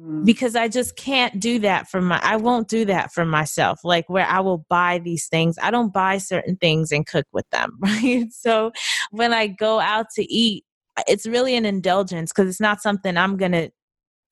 mm. 0.00 0.24
because 0.24 0.56
I 0.56 0.68
just 0.68 0.96
can't 0.96 1.38
do 1.38 1.58
that 1.58 1.86
for 1.90 2.00
my 2.00 2.18
I 2.22 2.36
won't 2.36 2.68
do 2.68 2.86
that 2.86 3.12
for 3.12 3.26
myself 3.26 3.80
like 3.84 4.08
where 4.08 4.26
I 4.26 4.40
will 4.40 4.64
buy 4.70 4.98
these 4.98 5.26
things 5.28 5.58
I 5.62 5.70
don't 5.70 5.92
buy 5.92 6.16
certain 6.16 6.56
things 6.56 6.92
and 6.92 7.06
cook 7.06 7.26
with 7.32 7.48
them 7.50 7.76
right 7.80 8.26
so 8.30 8.72
when 9.10 9.34
I 9.34 9.48
go 9.48 9.80
out 9.80 10.06
to 10.16 10.22
eat 10.32 10.64
it's 11.06 11.26
really 11.26 11.56
an 11.56 11.64
indulgence 11.64 12.32
because 12.32 12.48
it's 12.48 12.60
not 12.60 12.80
something 12.80 13.16
I'm 13.16 13.36
gonna 13.36 13.70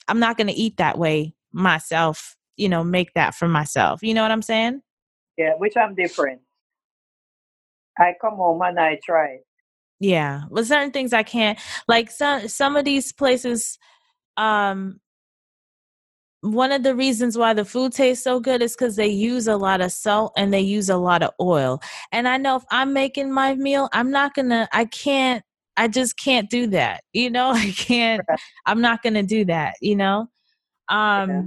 I'm 0.09 0.19
not 0.19 0.37
gonna 0.37 0.55
eat 0.55 0.77
that 0.79 0.99
way 0.99 1.35
myself. 1.53 2.37
You 2.57 2.69
know, 2.69 2.83
make 2.83 3.13
that 3.15 3.35
for 3.35 3.49
myself. 3.49 4.03
You 4.03 4.15
know 4.15 4.23
what 4.23 4.31
I'm 4.31 4.43
saying? 4.43 4.81
Yeah, 5.37 5.53
which 5.59 5.77
I'm 5.77 5.95
different. 5.95 6.41
I 7.99 8.15
come 8.21 8.37
home 8.37 8.63
and 8.63 8.79
I 8.79 8.99
try. 9.05 9.39
Yeah, 10.01 10.43
with 10.51 10.67
certain 10.67 10.91
things 10.91 11.13
I 11.13 11.23
can't. 11.23 11.59
Like 11.89 12.11
some 12.11 12.49
some 12.49 12.77
of 12.77 12.85
these 12.85 13.13
places, 13.13 13.79
um, 14.37 15.01
one 16.43 16.71
of 16.73 16.83
the 16.83 16.95
reasons 16.95 17.37
why 17.37 17.55
the 17.55 17.65
food 17.65 17.93
tastes 17.93 18.23
so 18.23 18.41
good 18.41 18.63
is 18.63 18.75
because 18.77 18.97
they 18.97 19.09
use 19.09 19.49
a 19.49 19.57
lot 19.57 19.81
of 19.81 19.93
salt 19.93 20.33
and 20.37 20.53
they 20.53 20.61
use 20.61 20.89
a 20.89 20.97
lot 20.97 21.23
of 21.23 21.31
oil. 21.41 21.81
And 22.13 22.29
I 22.29 22.37
know 22.37 22.57
if 22.57 22.65
I'm 22.71 22.93
making 22.93 23.33
my 23.33 23.55
meal, 23.55 23.89
I'm 23.93 24.11
not 24.11 24.35
gonna, 24.35 24.69
I 24.73 24.85
can't 24.85 25.43
I 25.77 25.89
just 25.89 26.19
can't 26.19 26.49
do 26.51 26.67
that. 26.69 27.03
You 27.13 27.31
know, 27.31 27.51
I 27.55 27.73
can't 27.77 28.23
I'm 28.67 28.81
not 28.81 29.03
going 29.03 29.15
to 29.15 29.23
do 29.23 29.45
that, 29.47 29.75
you 29.81 29.97
know? 29.97 30.29
Um 30.89 31.31
yeah. 31.31 31.43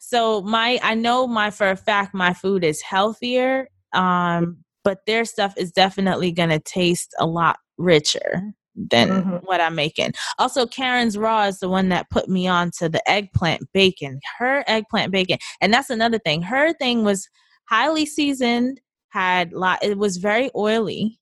so 0.00 0.42
my 0.42 0.78
I 0.82 0.94
know 0.94 1.26
my 1.26 1.50
for 1.50 1.70
a 1.70 1.76
fact 1.76 2.14
my 2.14 2.32
food 2.32 2.64
is 2.64 2.82
healthier 2.82 3.68
um 3.92 4.64
but 4.82 5.06
their 5.06 5.24
stuff 5.24 5.54
is 5.56 5.72
definitely 5.72 6.30
going 6.30 6.50
to 6.50 6.60
taste 6.60 7.14
a 7.18 7.26
lot 7.26 7.58
richer 7.78 8.42
than 8.76 9.08
mm-hmm. 9.08 9.36
what 9.44 9.60
I'm 9.60 9.74
making. 9.74 10.12
Also, 10.38 10.66
Karen's 10.66 11.16
Raw 11.16 11.44
is 11.44 11.58
the 11.58 11.68
one 11.68 11.88
that 11.88 12.10
put 12.10 12.28
me 12.28 12.46
on 12.46 12.70
to 12.78 12.88
the 12.88 13.08
eggplant 13.10 13.62
bacon. 13.72 14.20
Her 14.38 14.64
eggplant 14.66 15.12
bacon, 15.12 15.38
and 15.60 15.72
that's 15.72 15.90
another 15.90 16.18
thing. 16.18 16.42
Her 16.42 16.72
thing 16.74 17.04
was 17.04 17.28
highly 17.68 18.06
seasoned, 18.06 18.80
had 19.08 19.52
lot. 19.52 19.82
It 19.82 19.98
was 19.98 20.18
very 20.18 20.50
oily, 20.56 21.18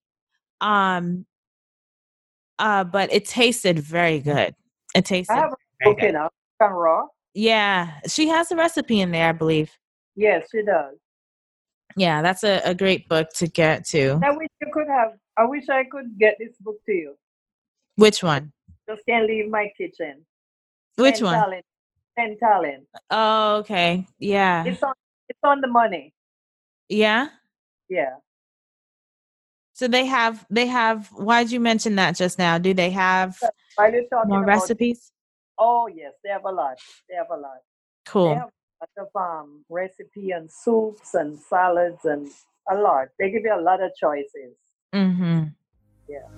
um, 0.61 1.26
uh, 2.62 2.85
but 2.85 3.12
it 3.12 3.25
tasted 3.25 3.79
very 3.79 4.20
good. 4.20 4.55
It 4.94 5.05
tasted. 5.05 5.33
I 5.33 5.40
have 5.40 5.55
okay 5.87 6.12
now. 6.12 6.31
raw. 6.61 7.07
Yeah, 7.35 7.90
she 8.07 8.29
has 8.29 8.53
a 8.53 8.57
recipe 8.57 9.01
in 9.01 9.11
there, 9.11 9.31
I 9.31 9.33
believe. 9.33 9.77
Yes, 10.14 10.48
she 10.53 10.62
does. 10.62 10.94
Yeah, 11.96 12.22
that's 12.22 12.44
a, 12.44 12.62
a 12.64 12.75
great 12.75 13.09
book 13.09 13.31
to 13.35 13.48
get 13.48 13.85
to. 13.87 14.20
I 14.22 14.31
wish 14.31 14.48
you 14.61 14.68
could 14.72 14.87
have. 14.88 15.14
I 15.37 15.44
wish 15.44 15.68
I 15.68 15.85
could 15.90 16.18
get 16.18 16.37
this 16.38 16.57
book 16.61 16.77
to 16.87 16.92
you. 16.92 17.14
Which 17.96 18.22
one? 18.22 18.53
Just 18.88 19.03
can't 19.09 19.27
leave 19.27 19.51
my 19.51 19.70
kitchen. 19.77 20.25
Which 20.96 21.16
Ten 21.16 21.25
one? 21.25 21.35
Talent. 21.35 21.64
Ten 22.16 22.38
talent. 22.38 22.85
Oh, 23.11 23.57
okay. 23.57 24.07
Yeah. 24.18 24.64
It's 24.64 24.83
on. 24.83 24.94
It's 25.29 25.38
on 25.42 25.61
the 25.61 25.66
money. 25.66 26.12
Yeah. 26.88 27.29
Yeah. 27.88 28.16
So 29.82 29.88
they 29.88 30.06
have 30.06 30.46
they 30.48 30.68
have 30.68 31.08
why'd 31.08 31.50
you 31.50 31.58
mention 31.58 31.96
that 31.96 32.14
just 32.14 32.38
now? 32.38 32.56
Do 32.56 32.72
they 32.72 32.90
have 32.90 33.36
more 34.26 34.44
recipes? 34.44 35.10
Oh 35.58 35.88
yes, 35.88 36.12
they 36.22 36.30
have 36.30 36.44
a 36.44 36.52
lot. 36.52 36.78
They 37.08 37.16
have 37.16 37.26
a 37.32 37.36
lot. 37.36 37.58
Cool. 38.06 38.28
They 38.28 38.34
have 38.36 38.50
a 38.50 39.00
lot 39.00 39.08
of 39.08 39.20
um, 39.20 39.64
recipe 39.68 40.30
and 40.30 40.48
soups 40.48 41.14
and 41.14 41.36
salads 41.36 42.04
and 42.04 42.30
a 42.70 42.76
lot. 42.76 43.08
They 43.18 43.32
give 43.32 43.42
you 43.42 43.52
a 43.52 43.60
lot 43.60 43.82
of 43.82 43.90
choices. 44.00 44.54
Mm-hmm. 44.94 45.46
Yeah. 46.08 46.28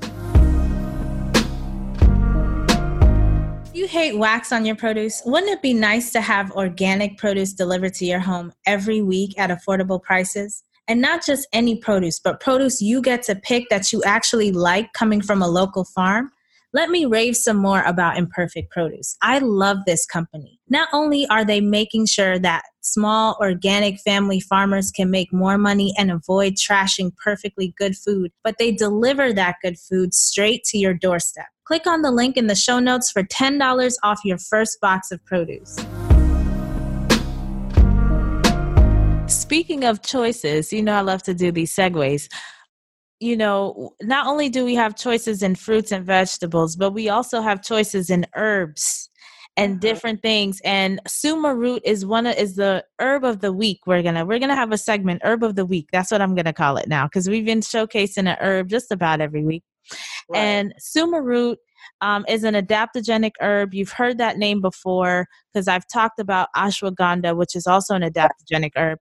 you 3.74 3.86
hate 3.86 4.16
wax 4.16 4.52
on 4.52 4.64
your 4.64 4.76
produce, 4.76 5.20
wouldn't 5.26 5.52
it 5.52 5.60
be 5.60 5.74
nice 5.74 6.12
to 6.12 6.22
have 6.22 6.50
organic 6.52 7.18
produce 7.18 7.52
delivered 7.52 7.92
to 7.92 8.06
your 8.06 8.20
home 8.20 8.54
every 8.64 9.02
week 9.02 9.38
at 9.38 9.50
affordable 9.50 10.02
prices? 10.02 10.62
And 10.88 11.00
not 11.00 11.24
just 11.24 11.46
any 11.52 11.76
produce, 11.76 12.20
but 12.20 12.40
produce 12.40 12.80
you 12.80 13.00
get 13.00 13.22
to 13.24 13.34
pick 13.34 13.68
that 13.70 13.92
you 13.92 14.02
actually 14.04 14.52
like 14.52 14.92
coming 14.92 15.20
from 15.20 15.42
a 15.42 15.48
local 15.48 15.84
farm. 15.84 16.30
Let 16.72 16.90
me 16.90 17.06
rave 17.06 17.36
some 17.36 17.56
more 17.56 17.82
about 17.82 18.18
Imperfect 18.18 18.70
Produce. 18.72 19.16
I 19.22 19.38
love 19.38 19.78
this 19.86 20.04
company. 20.04 20.58
Not 20.68 20.88
only 20.92 21.24
are 21.28 21.44
they 21.44 21.60
making 21.60 22.06
sure 22.06 22.36
that 22.40 22.64
small 22.80 23.36
organic 23.40 24.00
family 24.00 24.40
farmers 24.40 24.90
can 24.90 25.08
make 25.08 25.32
more 25.32 25.56
money 25.56 25.94
and 25.96 26.10
avoid 26.10 26.54
trashing 26.54 27.12
perfectly 27.16 27.72
good 27.78 27.96
food, 27.96 28.32
but 28.42 28.56
they 28.58 28.72
deliver 28.72 29.32
that 29.32 29.56
good 29.62 29.78
food 29.78 30.12
straight 30.12 30.64
to 30.64 30.78
your 30.78 30.94
doorstep. 30.94 31.46
Click 31.64 31.86
on 31.86 32.02
the 32.02 32.10
link 32.10 32.36
in 32.36 32.48
the 32.48 32.56
show 32.56 32.80
notes 32.80 33.10
for 33.10 33.22
$10 33.22 33.94
off 34.02 34.20
your 34.24 34.38
first 34.38 34.80
box 34.80 35.12
of 35.12 35.24
produce. 35.24 35.78
Speaking 39.26 39.84
of 39.84 40.02
choices, 40.02 40.72
you 40.72 40.82
know, 40.82 40.94
I 40.94 41.00
love 41.00 41.22
to 41.24 41.34
do 41.34 41.50
these 41.50 41.74
segues. 41.74 42.28
You 43.20 43.36
know, 43.36 43.94
not 44.02 44.26
only 44.26 44.50
do 44.50 44.64
we 44.64 44.74
have 44.74 44.96
choices 44.96 45.42
in 45.42 45.54
fruits 45.54 45.92
and 45.92 46.04
vegetables, 46.04 46.76
but 46.76 46.92
we 46.92 47.08
also 47.08 47.40
have 47.40 47.62
choices 47.62 48.10
in 48.10 48.26
herbs 48.34 49.08
and 49.56 49.74
mm-hmm. 49.74 49.80
different 49.80 50.22
things 50.22 50.60
and 50.64 51.00
suma 51.06 51.54
root 51.54 51.80
is 51.84 52.04
one 52.04 52.26
of 52.26 52.36
is 52.36 52.56
the 52.56 52.84
herb 52.98 53.24
of 53.24 53.40
the 53.40 53.52
week 53.52 53.80
we're 53.86 54.02
gonna 54.02 54.24
we're 54.24 54.38
gonna 54.38 54.54
have 54.54 54.72
a 54.72 54.78
segment 54.78 55.20
herb 55.24 55.42
of 55.42 55.54
the 55.54 55.64
week 55.64 55.88
that's 55.92 56.10
what 56.10 56.20
i'm 56.20 56.34
gonna 56.34 56.52
call 56.52 56.76
it 56.76 56.88
now 56.88 57.04
because 57.06 57.28
we've 57.28 57.44
been 57.44 57.60
showcasing 57.60 58.28
an 58.28 58.36
herb 58.40 58.68
just 58.68 58.90
about 58.90 59.20
every 59.20 59.44
week 59.44 59.62
right. 60.28 60.38
and 60.38 60.74
suma 60.78 61.22
root 61.22 61.58
um, 62.00 62.24
is 62.28 62.44
an 62.44 62.54
adaptogenic 62.54 63.32
herb. 63.40 63.74
You've 63.74 63.92
heard 63.92 64.18
that 64.18 64.38
name 64.38 64.60
before 64.60 65.26
because 65.52 65.68
I've 65.68 65.86
talked 65.88 66.18
about 66.18 66.48
ashwagandha, 66.56 67.36
which 67.36 67.54
is 67.54 67.66
also 67.66 67.94
an 67.94 68.02
adaptogenic 68.02 68.72
herb. 68.76 68.98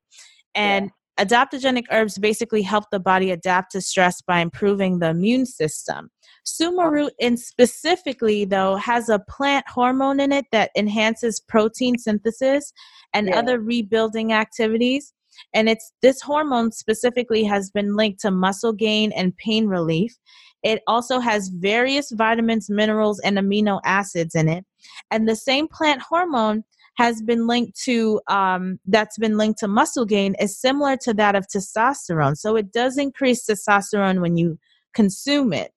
And 0.55 0.91
yeah. 1.17 1.25
adaptogenic 1.25 1.85
herbs 1.91 2.17
basically 2.17 2.61
help 2.61 2.85
the 2.91 2.99
body 2.99 3.31
adapt 3.31 3.71
to 3.71 3.81
stress 3.81 4.21
by 4.21 4.39
improving 4.39 4.99
the 4.99 5.09
immune 5.09 5.45
system. 5.45 6.09
Suma 6.45 6.89
root, 6.89 7.13
in 7.19 7.37
specifically, 7.37 8.45
though, 8.45 8.75
has 8.75 9.09
a 9.09 9.19
plant 9.19 9.65
hormone 9.67 10.19
in 10.19 10.31
it 10.31 10.45
that 10.51 10.71
enhances 10.77 11.39
protein 11.39 11.97
synthesis 11.97 12.73
and 13.13 13.27
yeah. 13.27 13.39
other 13.39 13.59
rebuilding 13.59 14.33
activities. 14.33 15.13
And 15.53 15.69
it's 15.69 15.93
this 16.01 16.21
hormone 16.21 16.71
specifically 16.71 17.43
has 17.45 17.71
been 17.71 17.95
linked 17.95 18.21
to 18.21 18.31
muscle 18.31 18.73
gain 18.73 19.11
and 19.13 19.35
pain 19.37 19.67
relief 19.67 20.15
It 20.63 20.81
also 20.87 21.19
has 21.19 21.49
various 21.49 22.11
vitamins, 22.11 22.69
minerals, 22.69 23.19
and 23.19 23.37
amino 23.37 23.81
acids 23.83 24.35
in 24.35 24.47
it. 24.47 24.65
And 25.11 25.27
the 25.27 25.35
same 25.35 25.67
plant 25.67 26.01
hormone 26.01 26.63
has 26.95 27.21
been 27.21 27.47
linked 27.47 27.79
to 27.83 28.21
um, 28.27 28.79
that's 28.85 29.17
been 29.17 29.37
linked 29.37 29.59
to 29.59 29.67
muscle 29.67 30.05
gain 30.05 30.35
is 30.39 30.59
similar 30.59 30.95
to 30.97 31.13
that 31.15 31.35
of 31.35 31.47
testosterone. 31.47 32.37
So 32.37 32.55
it 32.55 32.71
does 32.71 32.97
increase 32.97 33.45
testosterone 33.45 34.21
when 34.21 34.37
you 34.37 34.59
consume 34.93 35.53
it. 35.53 35.71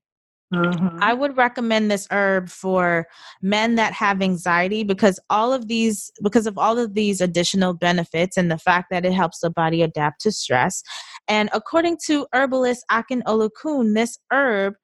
Mm-hmm. 0.54 0.98
I 1.00 1.12
would 1.12 1.36
recommend 1.36 1.90
this 1.90 2.06
herb 2.12 2.48
for 2.48 3.08
men 3.42 3.74
that 3.74 3.92
have 3.94 4.22
anxiety 4.22 4.84
because 4.84 5.18
all 5.28 5.52
of 5.52 5.66
these 5.66 6.12
because 6.22 6.46
of 6.46 6.56
all 6.56 6.78
of 6.78 6.94
these 6.94 7.20
additional 7.20 7.74
benefits 7.74 8.36
and 8.36 8.48
the 8.48 8.58
fact 8.58 8.88
that 8.90 9.04
it 9.04 9.12
helps 9.12 9.40
the 9.40 9.50
body 9.50 9.82
adapt 9.82 10.20
to 10.20 10.30
stress. 10.30 10.84
And 11.28 11.48
according 11.52 11.98
to 12.06 12.26
herbalist 12.32 12.84
Akin 12.90 13.22
Olukun, 13.26 13.94
this 13.94 14.18
herb 14.30 14.74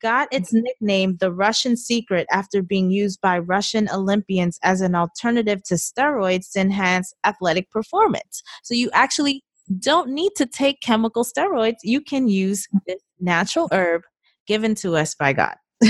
got 0.00 0.28
its 0.32 0.52
nickname 0.52 1.16
the 1.18 1.32
Russian 1.32 1.76
secret 1.76 2.26
after 2.30 2.62
being 2.62 2.90
used 2.90 3.20
by 3.20 3.38
Russian 3.38 3.88
Olympians 3.90 4.58
as 4.62 4.80
an 4.80 4.94
alternative 4.94 5.62
to 5.64 5.74
steroids 5.74 6.52
to 6.52 6.60
enhance 6.60 7.14
athletic 7.24 7.70
performance. 7.70 8.42
So 8.62 8.74
you 8.74 8.90
actually 8.92 9.44
don't 9.78 10.10
need 10.10 10.32
to 10.36 10.46
take 10.46 10.80
chemical 10.80 11.24
steroids. 11.24 11.76
You 11.82 12.00
can 12.00 12.28
use 12.28 12.66
this 12.86 13.00
natural 13.20 13.68
herb 13.72 14.02
given 14.46 14.74
to 14.76 14.96
us 14.96 15.14
by 15.14 15.32
God. 15.32 15.54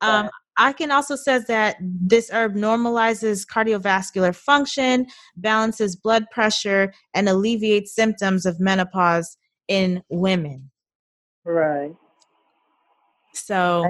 um, 0.00 0.28
Akin 0.58 0.90
also 0.90 1.16
says 1.16 1.46
that 1.46 1.76
this 1.80 2.30
herb 2.30 2.54
normalizes 2.54 3.46
cardiovascular 3.46 4.34
function, 4.34 5.06
balances 5.36 5.96
blood 5.96 6.24
pressure, 6.30 6.92
and 7.14 7.28
alleviates 7.28 7.94
symptoms 7.94 8.44
of 8.44 8.58
menopause 8.60 9.36
in 9.68 10.02
women. 10.08 10.70
Right. 11.44 11.94
So 13.34 13.84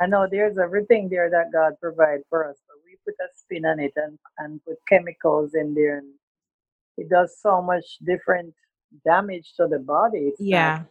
I, 0.00 0.04
I 0.04 0.06
know 0.06 0.26
there's 0.30 0.58
everything 0.58 1.08
there 1.08 1.30
that 1.30 1.52
God 1.52 1.74
provides 1.80 2.24
for 2.30 2.48
us, 2.48 2.56
but 2.66 2.76
we 2.84 2.96
put 3.04 3.14
a 3.20 3.28
spin 3.36 3.66
on 3.66 3.78
it 3.80 3.92
and, 3.96 4.18
and 4.38 4.64
put 4.64 4.76
chemicals 4.88 5.54
in 5.54 5.74
there, 5.74 5.98
and 5.98 6.12
it 6.96 7.08
does 7.10 7.36
so 7.40 7.60
much 7.60 7.84
different 8.04 8.54
damage 9.04 9.52
to 9.56 9.66
the 9.68 9.78
body. 9.78 10.30
It's 10.30 10.40
yeah. 10.40 10.84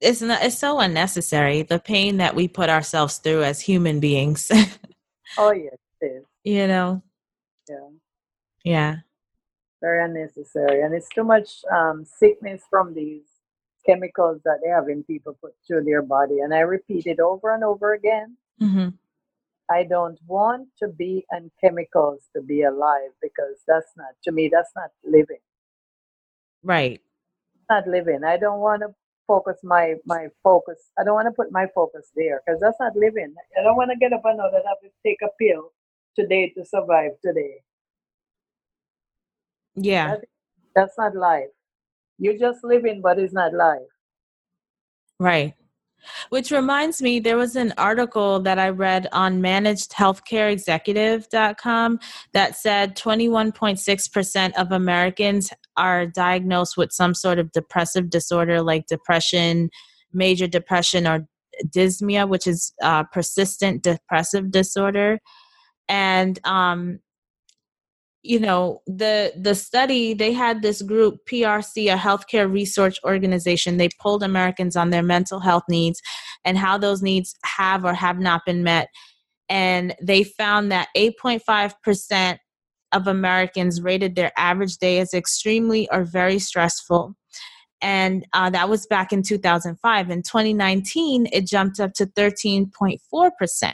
It's 0.00 0.20
not 0.20 0.42
it's 0.42 0.58
so 0.58 0.78
unnecessary 0.78 1.62
the 1.62 1.78
pain 1.78 2.18
that 2.18 2.34
we 2.34 2.48
put 2.48 2.68
ourselves 2.68 3.18
through 3.18 3.42
as 3.42 3.60
human 3.60 4.00
beings. 4.00 4.50
Oh 5.38 5.50
yes 5.50 5.74
it 6.00 6.06
is. 6.06 6.24
You 6.44 6.68
know? 6.68 7.02
Yeah. 7.68 7.88
Yeah. 8.64 8.96
Very 9.82 10.04
unnecessary 10.04 10.82
and 10.82 10.94
it's 10.94 11.08
too 11.08 11.24
much 11.24 11.62
um, 11.76 12.04
sickness 12.04 12.62
from 12.70 12.94
these 12.94 13.24
chemicals 13.84 14.40
that 14.44 14.60
they 14.62 14.70
have 14.70 14.88
in 14.88 15.02
people 15.02 15.36
put 15.42 15.52
through 15.66 15.82
their 15.82 16.02
body 16.02 16.38
and 16.40 16.54
i 16.54 16.60
repeat 16.60 17.06
it 17.06 17.18
over 17.20 17.52
and 17.54 17.64
over 17.64 17.92
again. 17.92 18.36
Mm-hmm. 18.62 18.88
i 19.68 19.82
don't 19.82 20.18
want 20.26 20.68
to 20.78 20.88
be 20.88 21.26
on 21.34 21.50
chemicals 21.60 22.22
to 22.34 22.40
be 22.40 22.62
alive 22.62 23.10
because 23.20 23.56
that's 23.66 23.92
not 23.96 24.12
to 24.22 24.30
me 24.30 24.48
that's 24.52 24.70
not 24.76 24.90
living. 25.04 25.42
Right. 26.62 27.00
Not 27.70 27.86
living. 27.86 28.24
I 28.24 28.36
don't 28.38 28.60
want 28.60 28.82
to 28.82 28.94
focus 29.26 29.58
my 29.62 29.94
my 30.04 30.28
focus. 30.42 30.90
I 30.98 31.04
don't 31.04 31.14
want 31.14 31.26
to 31.26 31.32
put 31.32 31.52
my 31.52 31.66
focus 31.74 32.10
there 32.14 32.42
because 32.44 32.60
that's 32.60 32.78
not 32.80 32.96
living. 32.96 33.34
I 33.58 33.62
don't 33.62 33.76
want 33.76 33.90
to 33.90 33.96
get 33.96 34.12
up 34.12 34.22
and 34.24 34.38
know 34.38 34.50
that 34.50 34.64
I 34.64 34.68
have 34.68 34.80
to 34.82 34.90
take 35.04 35.18
a 35.22 35.28
pill 35.40 35.72
today 36.18 36.52
to 36.56 36.64
survive 36.64 37.12
today. 37.24 37.62
Yeah, 39.74 40.08
that's, 40.08 40.24
that's 40.74 40.98
not 40.98 41.14
life. 41.14 41.48
You're 42.18 42.38
just 42.38 42.64
living, 42.64 43.02
but 43.02 43.18
it's 43.18 43.34
not 43.34 43.52
life. 43.52 43.82
Right. 45.18 45.54
Which 46.28 46.50
reminds 46.50 47.00
me, 47.02 47.20
there 47.20 47.36
was 47.36 47.56
an 47.56 47.74
article 47.76 48.40
that 48.40 48.58
I 48.58 48.70
read 48.70 49.06
on 49.12 49.42
managedhealthcareexecutive.com 49.42 52.00
that 52.32 52.56
said 52.56 52.96
21.6% 52.96 54.52
of 54.54 54.72
Americans 54.72 55.52
are 55.76 56.06
diagnosed 56.06 56.76
with 56.76 56.92
some 56.92 57.14
sort 57.14 57.38
of 57.38 57.52
depressive 57.52 58.10
disorder 58.10 58.62
like 58.62 58.86
depression, 58.86 59.70
major 60.12 60.46
depression, 60.46 61.06
or 61.06 61.26
dysthymia, 61.66 62.28
which 62.28 62.46
is 62.46 62.72
uh, 62.82 63.04
persistent 63.04 63.82
depressive 63.82 64.50
disorder. 64.50 65.18
And 65.88 66.38
um, 66.44 67.00
you 68.22 68.40
know 68.40 68.80
the 68.86 69.32
the 69.36 69.54
study 69.54 70.12
they 70.12 70.32
had 70.32 70.60
this 70.60 70.82
group 70.82 71.18
prc 71.30 71.70
a 71.76 71.96
healthcare 71.96 72.52
research 72.52 72.98
organization 73.04 73.76
they 73.76 73.88
polled 74.00 74.24
americans 74.24 74.74
on 74.74 74.90
their 74.90 75.02
mental 75.02 75.38
health 75.38 75.62
needs 75.68 76.02
and 76.44 76.58
how 76.58 76.76
those 76.76 77.02
needs 77.02 77.36
have 77.44 77.84
or 77.84 77.94
have 77.94 78.18
not 78.18 78.42
been 78.44 78.64
met 78.64 78.88
and 79.48 79.94
they 80.02 80.24
found 80.24 80.72
that 80.72 80.88
8.5% 80.96 82.38
of 82.92 83.06
americans 83.06 83.82
rated 83.82 84.14
their 84.14 84.32
average 84.36 84.76
day 84.78 84.98
as 84.98 85.14
extremely 85.14 85.88
or 85.90 86.04
very 86.04 86.38
stressful 86.38 87.14
and 87.82 88.26
uh, 88.32 88.48
that 88.48 88.70
was 88.70 88.86
back 88.86 89.12
in 89.12 89.22
2005 89.22 90.10
in 90.10 90.22
2019 90.22 91.26
it 91.32 91.46
jumped 91.46 91.78
up 91.80 91.92
to 91.92 92.06
13.4% 92.06 93.72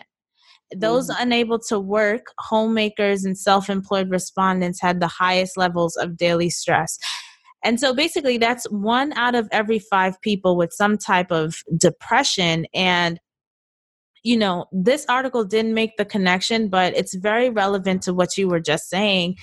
those 0.77 1.11
mm. 1.11 1.17
unable 1.19 1.59
to 1.59 1.79
work, 1.79 2.27
homemakers, 2.39 3.25
and 3.25 3.37
self 3.37 3.69
employed 3.69 4.11
respondents 4.11 4.81
had 4.81 5.01
the 5.01 5.09
highest 5.09 5.57
levels 5.57 5.97
of 5.97 6.17
daily 6.17 6.51
stress. 6.51 6.99
And 7.65 7.79
so 7.79 7.95
basically, 7.95 8.39
that's 8.39 8.65
one 8.71 9.13
out 9.13 9.35
of 9.35 9.49
every 9.53 9.79
five 9.79 10.21
people 10.21 10.57
with 10.57 10.73
some 10.73 10.99
type 10.99 11.31
of 11.31 11.57
depression. 11.77 12.67
And, 12.75 13.21
you 14.23 14.37
know, 14.37 14.67
this 14.73 15.05
article 15.09 15.45
didn't 15.45 15.75
make 15.75 15.97
the 15.97 16.05
connection, 16.05 16.69
but 16.69 16.97
it's 16.97 17.15
very 17.15 17.51
relevant 17.51 18.03
to 18.03 18.15
what 18.15 18.37
you 18.37 18.49
were 18.49 18.61
just 18.61 18.89
saying. 18.89 19.37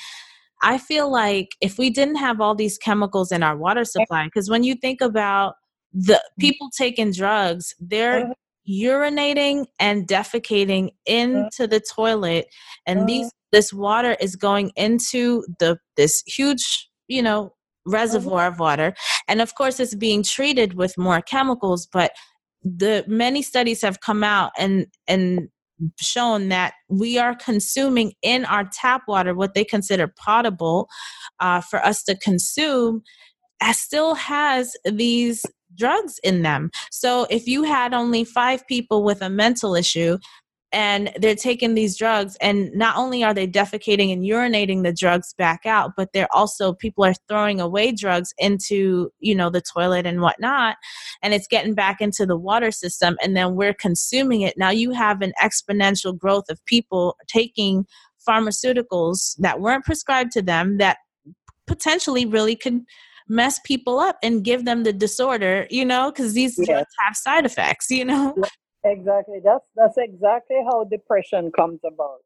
I 0.61 0.77
feel 0.77 1.11
like 1.11 1.49
if 1.61 1.77
we 1.77 1.89
didn't 1.89 2.17
have 2.17 2.41
all 2.41 2.55
these 2.55 2.77
chemicals 2.77 3.31
in 3.31 3.43
our 3.43 3.57
water 3.57 3.85
supply, 3.85 4.25
because 4.25 4.49
when 4.49 4.63
you 4.63 4.75
think 4.75 5.01
about 5.01 5.55
the 5.93 6.13
mm. 6.13 6.39
people 6.39 6.69
taking 6.77 7.11
drugs, 7.11 7.73
they're 7.79 8.25
uh-huh 8.25 8.33
urinating 8.69 9.65
and 9.79 10.07
defecating 10.07 10.87
uh-huh. 10.87 10.93
into 11.07 11.67
the 11.67 11.79
toilet 11.79 12.47
and 12.85 13.07
these 13.07 13.25
uh-huh. 13.25 13.49
this 13.51 13.73
water 13.73 14.15
is 14.19 14.35
going 14.35 14.71
into 14.75 15.43
the 15.59 15.77
this 15.97 16.21
huge 16.27 16.87
you 17.07 17.21
know 17.21 17.51
reservoir 17.85 18.47
of 18.47 18.59
water 18.59 18.93
and 19.27 19.41
of 19.41 19.55
course 19.55 19.79
it's 19.79 19.95
being 19.95 20.21
treated 20.21 20.75
with 20.75 20.93
more 20.97 21.21
chemicals 21.21 21.87
but 21.91 22.11
the 22.63 23.03
many 23.07 23.41
studies 23.41 23.81
have 23.81 24.01
come 24.01 24.23
out 24.23 24.51
and 24.57 24.87
and 25.07 25.49
shown 25.99 26.49
that 26.49 26.73
we 26.89 27.17
are 27.17 27.35
consuming 27.35 28.11
in 28.21 28.43
our 28.45 28.69
tap 28.73 29.03
water 29.07 29.33
what 29.33 29.53
they 29.53 29.63
consider 29.63 30.13
potable 30.19 30.89
uh, 31.39 31.61
for 31.61 31.79
us 31.85 32.03
to 32.03 32.17
consume 32.17 33.01
still 33.71 34.15
has 34.15 34.75
these 34.85 35.45
drugs 35.75 36.19
in 36.23 36.41
them. 36.41 36.69
So 36.91 37.27
if 37.29 37.47
you 37.47 37.63
had 37.63 37.93
only 37.93 38.23
five 38.23 38.65
people 38.67 39.03
with 39.03 39.21
a 39.21 39.29
mental 39.29 39.75
issue 39.75 40.17
and 40.71 41.11
they're 41.19 41.35
taking 41.35 41.73
these 41.73 41.97
drugs 41.97 42.37
and 42.41 42.71
not 42.73 42.95
only 42.95 43.23
are 43.23 43.33
they 43.33 43.47
defecating 43.47 44.13
and 44.13 44.23
urinating 44.23 44.83
the 44.83 44.93
drugs 44.93 45.33
back 45.33 45.65
out 45.65 45.91
but 45.97 46.13
they're 46.13 46.33
also 46.33 46.73
people 46.73 47.03
are 47.03 47.13
throwing 47.27 47.59
away 47.59 47.91
drugs 47.91 48.33
into 48.37 49.11
you 49.19 49.33
know 49.33 49.49
the 49.49 49.61
toilet 49.61 50.05
and 50.05 50.21
whatnot 50.21 50.75
and 51.21 51.33
it's 51.33 51.47
getting 51.47 51.73
back 51.73 52.01
into 52.01 52.25
the 52.25 52.37
water 52.37 52.71
system 52.71 53.17
and 53.21 53.35
then 53.35 53.55
we're 53.55 53.73
consuming 53.73 54.41
it 54.41 54.57
now 54.57 54.69
you 54.69 54.91
have 54.91 55.21
an 55.21 55.33
exponential 55.41 56.17
growth 56.17 56.45
of 56.49 56.63
people 56.65 57.15
taking 57.27 57.85
pharmaceuticals 58.27 59.35
that 59.39 59.59
weren't 59.59 59.85
prescribed 59.85 60.31
to 60.31 60.41
them 60.41 60.77
that 60.77 60.97
potentially 61.65 62.25
really 62.25 62.55
could 62.55 62.81
mess 63.29 63.59
people 63.63 63.99
up 63.99 64.17
and 64.23 64.43
give 64.43 64.65
them 64.65 64.83
the 64.83 64.91
disorder, 64.91 65.67
you 65.69 65.85
know, 65.85 66.11
because 66.11 66.33
these 66.33 66.57
yes. 66.57 66.67
drugs 66.67 66.93
have 67.05 67.15
side 67.15 67.45
effects, 67.45 67.89
you 67.91 68.03
know. 68.03 68.35
Exactly. 68.89 69.39
That's 69.43 69.65
that's 69.75 69.97
exactly 69.97 70.57
how 70.65 70.83
depression 70.85 71.51
comes 71.51 71.79
about. 71.85 72.19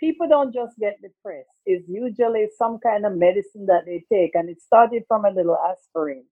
People 0.00 0.28
don't 0.28 0.54
just 0.54 0.78
get 0.78 0.96
depressed. 1.02 1.60
It's 1.66 1.88
usually 1.88 2.48
some 2.56 2.78
kind 2.78 3.04
of 3.04 3.16
medicine 3.16 3.66
that 3.66 3.84
they 3.86 4.04
take, 4.12 4.34
and 4.34 4.48
it 4.48 4.60
started 4.62 5.02
from 5.08 5.24
a 5.24 5.30
little 5.30 5.58
aspirin. 5.70 6.24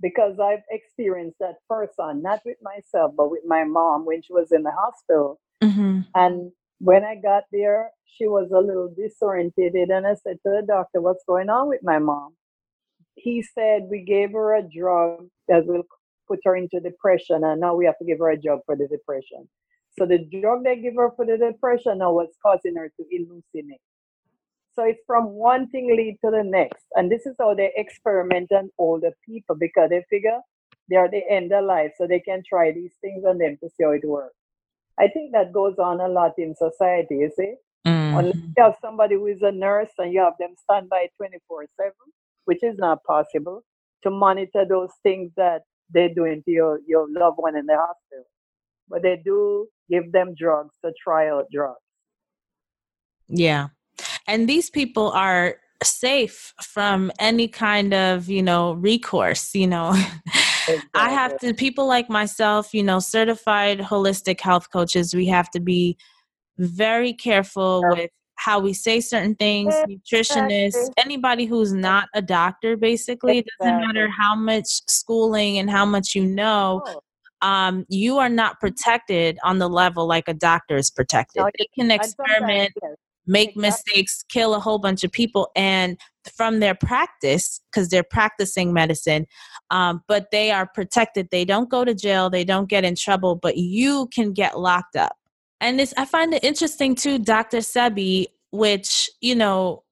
Because 0.00 0.38
I've 0.38 0.62
experienced 0.70 1.38
that 1.40 1.56
person, 1.68 2.22
not 2.22 2.40
with 2.44 2.58
myself, 2.62 3.14
but 3.16 3.30
with 3.30 3.42
my 3.44 3.64
mom 3.64 4.06
when 4.06 4.22
she 4.22 4.32
was 4.32 4.52
in 4.52 4.62
the 4.62 4.70
hospital. 4.70 5.40
Mm-hmm. 5.60 6.02
And 6.14 6.52
when 6.78 7.04
I 7.04 7.16
got 7.16 7.44
there, 7.50 7.90
she 8.04 8.28
was 8.28 8.48
a 8.52 8.60
little 8.60 8.94
disoriented, 8.96 9.74
and 9.74 10.06
I 10.06 10.14
said 10.14 10.38
to 10.46 10.50
the 10.60 10.62
doctor, 10.66 11.00
"What's 11.00 11.24
going 11.26 11.48
on 11.48 11.68
with 11.68 11.82
my 11.82 11.98
mom?" 11.98 12.34
he 13.18 13.42
said 13.42 13.88
we 13.90 14.02
gave 14.04 14.32
her 14.32 14.56
a 14.56 14.62
drug 14.62 15.28
that 15.48 15.66
will 15.66 15.82
put 16.28 16.40
her 16.44 16.56
into 16.56 16.80
depression, 16.80 17.42
and 17.44 17.60
now 17.60 17.74
we 17.74 17.86
have 17.86 17.98
to 17.98 18.04
give 18.04 18.18
her 18.18 18.30
a 18.30 18.40
drug 18.40 18.60
for 18.66 18.76
the 18.76 18.86
depression. 18.86 19.48
So 19.98 20.06
the 20.06 20.18
drug 20.18 20.64
they 20.64 20.76
give 20.76 20.94
her 20.96 21.10
for 21.16 21.26
the 21.26 21.38
depression 21.38 21.98
now 21.98 22.12
was 22.12 22.28
causing 22.42 22.76
her 22.76 22.88
to 22.88 23.02
hallucinate. 23.02 23.80
So 24.74 24.84
it's 24.84 25.02
from 25.06 25.30
one 25.30 25.68
thing 25.70 25.88
lead 25.88 26.18
to 26.24 26.30
the 26.30 26.44
next. 26.44 26.84
And 26.94 27.10
this 27.10 27.26
is 27.26 27.34
how 27.40 27.54
they 27.54 27.72
experiment 27.74 28.52
on 28.52 28.70
older 28.78 29.10
people 29.26 29.56
because 29.56 29.90
they 29.90 30.04
figure 30.08 30.38
they 30.88 30.96
are 30.96 31.10
the 31.10 31.22
end 31.28 31.52
of 31.52 31.64
life, 31.64 31.92
so 31.98 32.06
they 32.06 32.20
can 32.20 32.42
try 32.48 32.72
these 32.72 32.94
things 33.00 33.24
on 33.26 33.38
them 33.38 33.58
to 33.60 33.68
see 33.68 33.84
how 33.84 33.90
it 33.90 34.04
works. 34.04 34.34
I 34.98 35.08
think 35.08 35.32
that 35.32 35.52
goes 35.52 35.78
on 35.78 36.00
a 36.00 36.08
lot 36.08 36.32
in 36.38 36.54
society, 36.54 37.16
you 37.16 37.30
see. 37.36 37.54
Mm. 37.86 38.18
Unless 38.18 38.36
you 38.36 38.62
have 38.62 38.76
somebody 38.80 39.14
who 39.14 39.26
is 39.26 39.42
a 39.42 39.52
nurse 39.52 39.90
and 39.98 40.12
you 40.12 40.20
have 40.20 40.34
them 40.38 40.54
stand 40.62 40.88
by 40.88 41.08
24 41.16 41.66
7, 41.76 41.92
which 42.46 42.62
is 42.62 42.76
not 42.78 43.04
possible, 43.04 43.64
to 44.02 44.10
monitor 44.10 44.64
those 44.68 44.90
things 45.02 45.30
that 45.36 45.62
they're 45.90 46.14
doing 46.14 46.42
to 46.44 46.50
your, 46.50 46.80
your 46.86 47.06
loved 47.10 47.36
one 47.38 47.56
in 47.56 47.66
the 47.66 47.76
hospital. 47.76 48.24
But 48.88 49.02
they 49.02 49.20
do 49.22 49.68
give 49.90 50.12
them 50.12 50.34
drugs 50.38 50.74
to 50.84 50.92
try 51.02 51.28
out 51.28 51.46
drugs. 51.52 51.78
Yeah. 53.28 53.68
And 54.26 54.48
these 54.48 54.70
people 54.70 55.10
are 55.10 55.56
safe 55.82 56.54
from 56.62 57.12
any 57.18 57.48
kind 57.48 57.94
of, 57.94 58.28
you 58.28 58.42
know, 58.42 58.72
recourse, 58.72 59.54
you 59.54 59.66
know. 59.66 59.90
Exactly. 59.90 60.82
I 60.94 61.10
have 61.10 61.38
to 61.38 61.54
people 61.54 61.86
like 61.86 62.10
myself, 62.10 62.74
you 62.74 62.82
know, 62.82 62.98
certified 62.98 63.78
holistic 63.80 64.40
health 64.40 64.70
coaches, 64.70 65.14
we 65.14 65.26
have 65.26 65.50
to 65.50 65.60
be 65.60 65.96
very 66.58 67.12
careful 67.12 67.84
with 67.90 68.10
how 68.38 68.60
we 68.60 68.72
say 68.72 69.00
certain 69.00 69.34
things, 69.34 69.74
nutritionists, 69.88 70.90
anybody 70.96 71.44
who's 71.44 71.72
not 71.72 72.08
a 72.14 72.22
doctor, 72.22 72.76
basically. 72.76 73.38
It 73.38 73.46
doesn't 73.60 73.80
matter 73.80 74.08
how 74.08 74.36
much 74.36 74.80
schooling 74.88 75.58
and 75.58 75.68
how 75.68 75.84
much 75.84 76.14
you 76.14 76.24
know. 76.24 76.82
Um, 77.42 77.84
you 77.88 78.18
are 78.18 78.28
not 78.28 78.58
protected 78.60 79.38
on 79.44 79.58
the 79.58 79.68
level 79.68 80.06
like 80.06 80.28
a 80.28 80.34
doctor 80.34 80.76
is 80.76 80.90
protected. 80.90 81.42
they 81.58 81.66
can 81.76 81.90
experiment, 81.90 82.72
make 83.26 83.56
mistakes, 83.56 84.24
kill 84.28 84.54
a 84.54 84.60
whole 84.60 84.78
bunch 84.78 85.02
of 85.02 85.10
people, 85.10 85.50
and 85.56 85.98
from 86.36 86.60
their 86.60 86.74
practice, 86.74 87.60
because 87.70 87.88
they're 87.88 88.02
practicing 88.04 88.72
medicine, 88.72 89.26
um, 89.70 90.02
but 90.06 90.30
they 90.30 90.50
are 90.52 90.66
protected. 90.66 91.28
They 91.30 91.44
don't 91.44 91.68
go 91.68 91.84
to 91.84 91.94
jail, 91.94 92.30
they 92.30 92.44
don't 92.44 92.68
get 92.68 92.84
in 92.84 92.94
trouble, 92.94 93.34
but 93.34 93.56
you 93.56 94.08
can 94.14 94.32
get 94.32 94.58
locked 94.58 94.96
up 94.96 95.17
and 95.60 95.78
this 95.78 95.94
i 95.96 96.04
find 96.04 96.34
it 96.34 96.44
interesting 96.44 96.94
too 96.94 97.18
dr 97.18 97.56
sebi 97.58 98.26
which 98.50 99.10
you 99.20 99.34
know 99.34 99.82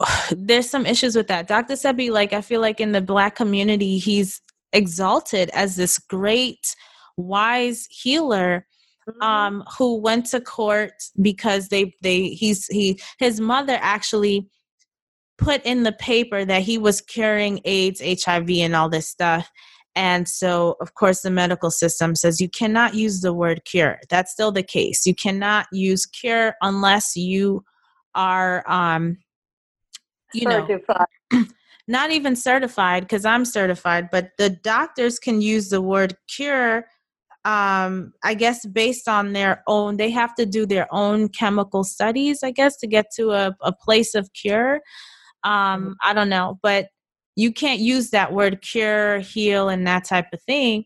there's 0.30 0.68
some 0.68 0.86
issues 0.86 1.16
with 1.16 1.28
that 1.28 1.48
dr 1.48 1.72
sebi 1.74 2.10
like 2.10 2.32
i 2.32 2.40
feel 2.40 2.60
like 2.60 2.80
in 2.80 2.92
the 2.92 3.00
black 3.00 3.34
community 3.34 3.98
he's 3.98 4.40
exalted 4.72 5.50
as 5.50 5.76
this 5.76 5.98
great 5.98 6.74
wise 7.16 7.86
healer 7.90 8.66
mm-hmm. 9.08 9.22
um 9.22 9.64
who 9.78 10.00
went 10.00 10.26
to 10.26 10.40
court 10.40 10.92
because 11.20 11.68
they 11.68 11.92
they 12.02 12.28
he's 12.28 12.66
he 12.66 13.00
his 13.18 13.40
mother 13.40 13.78
actually 13.80 14.46
put 15.38 15.64
in 15.64 15.84
the 15.84 15.92
paper 15.92 16.44
that 16.44 16.62
he 16.62 16.78
was 16.78 17.00
curing 17.00 17.60
aids 17.64 18.00
hiv 18.24 18.50
and 18.50 18.74
all 18.74 18.88
this 18.88 19.08
stuff 19.08 19.50
and 19.98 20.28
so, 20.28 20.76
of 20.80 20.94
course, 20.94 21.22
the 21.22 21.30
medical 21.30 21.72
system 21.72 22.14
says 22.14 22.40
you 22.40 22.48
cannot 22.48 22.94
use 22.94 23.20
the 23.20 23.32
word 23.32 23.64
cure. 23.64 23.98
That's 24.08 24.30
still 24.30 24.52
the 24.52 24.62
case. 24.62 25.04
You 25.04 25.12
cannot 25.12 25.66
use 25.72 26.06
cure 26.06 26.54
unless 26.62 27.16
you 27.16 27.64
are, 28.14 28.62
um, 28.70 29.18
you 30.32 30.48
certified. 30.48 31.06
know, 31.32 31.44
not 31.88 32.12
even 32.12 32.36
certified 32.36 33.02
because 33.02 33.24
I'm 33.24 33.44
certified, 33.44 34.08
but 34.12 34.30
the 34.38 34.50
doctors 34.50 35.18
can 35.18 35.42
use 35.42 35.68
the 35.68 35.82
word 35.82 36.16
cure. 36.28 36.84
Um, 37.44 38.12
I 38.22 38.34
guess 38.34 38.64
based 38.66 39.08
on 39.08 39.32
their 39.32 39.64
own, 39.66 39.96
they 39.96 40.10
have 40.10 40.32
to 40.36 40.46
do 40.46 40.64
their 40.64 40.86
own 40.94 41.28
chemical 41.28 41.82
studies, 41.82 42.44
I 42.44 42.52
guess, 42.52 42.76
to 42.76 42.86
get 42.86 43.06
to 43.16 43.32
a, 43.32 43.56
a 43.62 43.72
place 43.72 44.14
of 44.14 44.32
cure. 44.32 44.74
Um, 45.42 45.50
mm-hmm. 45.52 45.92
I 46.04 46.14
don't 46.14 46.28
know, 46.28 46.60
but 46.62 46.86
you 47.38 47.52
can't 47.52 47.78
use 47.78 48.10
that 48.10 48.32
word 48.32 48.62
cure, 48.62 49.20
heal, 49.20 49.68
and 49.68 49.86
that 49.86 50.02
type 50.02 50.26
of 50.32 50.42
thing. 50.42 50.84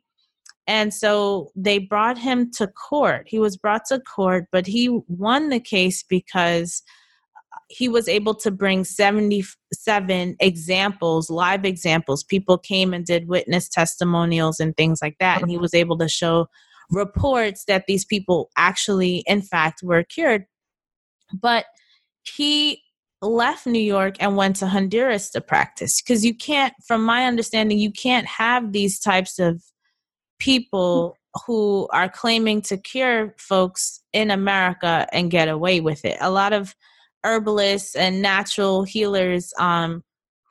And 0.67 0.93
so 0.93 1.51
they 1.57 1.79
brought 1.79 2.19
him 2.19 2.51
to 2.59 2.67
court. 2.67 3.27
He 3.27 3.39
was 3.39 3.57
brought 3.57 3.87
to 3.87 3.99
court, 4.01 4.45
but 4.53 4.67
he 4.67 5.01
won 5.09 5.49
the 5.49 5.59
case 5.59 6.03
because 6.03 6.83
he 7.71 7.89
was 7.89 8.07
able 8.07 8.35
to 8.35 8.51
bring 8.51 8.85
77 8.85 10.37
examples, 10.41 11.31
live 11.31 11.65
examples. 11.65 12.23
People 12.23 12.59
came 12.59 12.93
and 12.93 13.07
did 13.07 13.29
witness 13.29 13.67
testimonials 13.67 14.61
and 14.61 14.77
things 14.77 15.01
like 15.01 15.17
that. 15.21 15.41
And 15.41 15.51
he 15.51 15.57
was 15.57 15.73
able 15.73 15.97
to 15.97 16.09
show 16.09 16.49
reports 16.91 17.65
that 17.65 17.85
these 17.89 18.05
people 18.05 18.51
actually, 18.59 19.25
in 19.27 19.41
fact, 19.41 19.81
were 19.83 20.03
cured. 20.03 20.45
But 21.33 21.65
he 22.25 22.83
left 23.23 23.67
New 23.67 23.81
York 23.81 24.17
and 24.21 24.37
went 24.37 24.57
to 24.57 24.67
Honduras 24.67 25.31
to 25.31 25.41
practice 25.41 26.03
because 26.03 26.25
you 26.25 26.35
can't, 26.35 26.75
from 26.87 27.05
my 27.05 27.25
understanding, 27.25 27.79
you 27.79 27.93
can't 27.93 28.27
have 28.27 28.73
these 28.73 28.99
types 28.99 29.39
of 29.39 29.63
people 30.39 31.17
who 31.47 31.89
are 31.93 32.09
claiming 32.09 32.61
to 32.61 32.77
cure 32.77 33.35
folks 33.39 34.03
in 34.13 34.31
America 34.31 35.07
and 35.13 35.31
get 35.31 35.49
away 35.49 35.81
with 35.81 36.05
it. 36.05 36.19
A 36.21 36.31
lot 36.31 36.53
of 36.53 36.75
herbalists 37.25 37.95
and 37.95 38.21
natural 38.21 38.83
healers 38.83 39.53
um, 39.59 40.03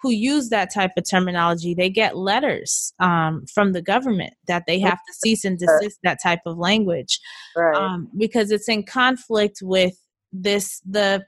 who 0.01 0.09
use 0.09 0.49
that 0.49 0.73
type 0.73 0.91
of 0.97 1.03
terminology, 1.07 1.73
they 1.73 1.89
get 1.89 2.17
letters 2.17 2.93
um, 2.99 3.45
from 3.53 3.73
the 3.73 3.81
government 3.81 4.33
that 4.47 4.63
they 4.65 4.79
have 4.79 4.97
to 4.97 5.13
cease 5.13 5.45
and 5.45 5.59
desist 5.59 5.99
that 6.03 6.17
type 6.23 6.39
of 6.45 6.57
language 6.57 7.19
right. 7.55 7.75
um, 7.75 8.09
because 8.17 8.49
it's 8.49 8.69
in 8.69 8.83
conflict 8.83 9.59
with 9.61 9.93
this 10.31 10.81
the 10.89 11.23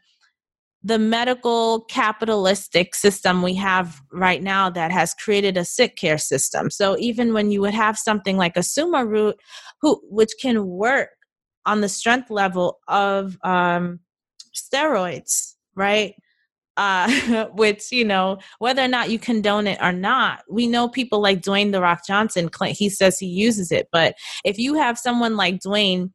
the 0.84 1.00
medical 1.00 1.82
capitalistic 1.82 2.94
system 2.94 3.42
we 3.42 3.54
have 3.56 4.02
right 4.12 4.44
now 4.44 4.70
that 4.70 4.92
has 4.92 5.14
created 5.14 5.56
a 5.56 5.64
sick 5.64 5.96
care 5.96 6.18
system. 6.18 6.70
So 6.70 6.98
even 7.00 7.34
when 7.34 7.52
you 7.52 7.62
would 7.62 7.74
have 7.74 7.98
something 7.98 8.36
like 8.36 8.58
a 8.58 8.64
suma 8.64 9.06
root, 9.06 9.38
who 9.82 10.02
which 10.10 10.32
can 10.42 10.68
work 10.68 11.10
on 11.66 11.82
the 11.82 11.90
strength 11.90 12.30
level 12.30 12.80
of 12.88 13.38
um, 13.44 14.02
steroids, 14.54 15.54
right? 15.76 16.16
Uh, 16.76 17.46
which 17.54 17.92
you 17.92 18.04
know 18.04 18.40
whether 18.60 18.82
or 18.82 18.88
not 18.88 19.10
you 19.10 19.20
condone 19.20 19.68
it 19.68 19.80
or 19.82 19.94
not, 19.94 20.44
we 20.50 20.68
know 20.68 20.90
people 20.90 21.22
like 21.22 21.42
Dwayne 21.42 21.72
the 21.72 21.82
Rock 21.82 22.02
Johnson. 22.06 22.50
He 22.70 22.90
says 22.90 23.20
he 23.20 23.28
uses 23.28 23.72
it, 23.72 23.88
but 23.92 24.16
if 24.44 24.58
you 24.58 24.74
have 24.74 24.98
someone 24.98 25.38
like 25.38 25.60
Dwayne 25.60 26.12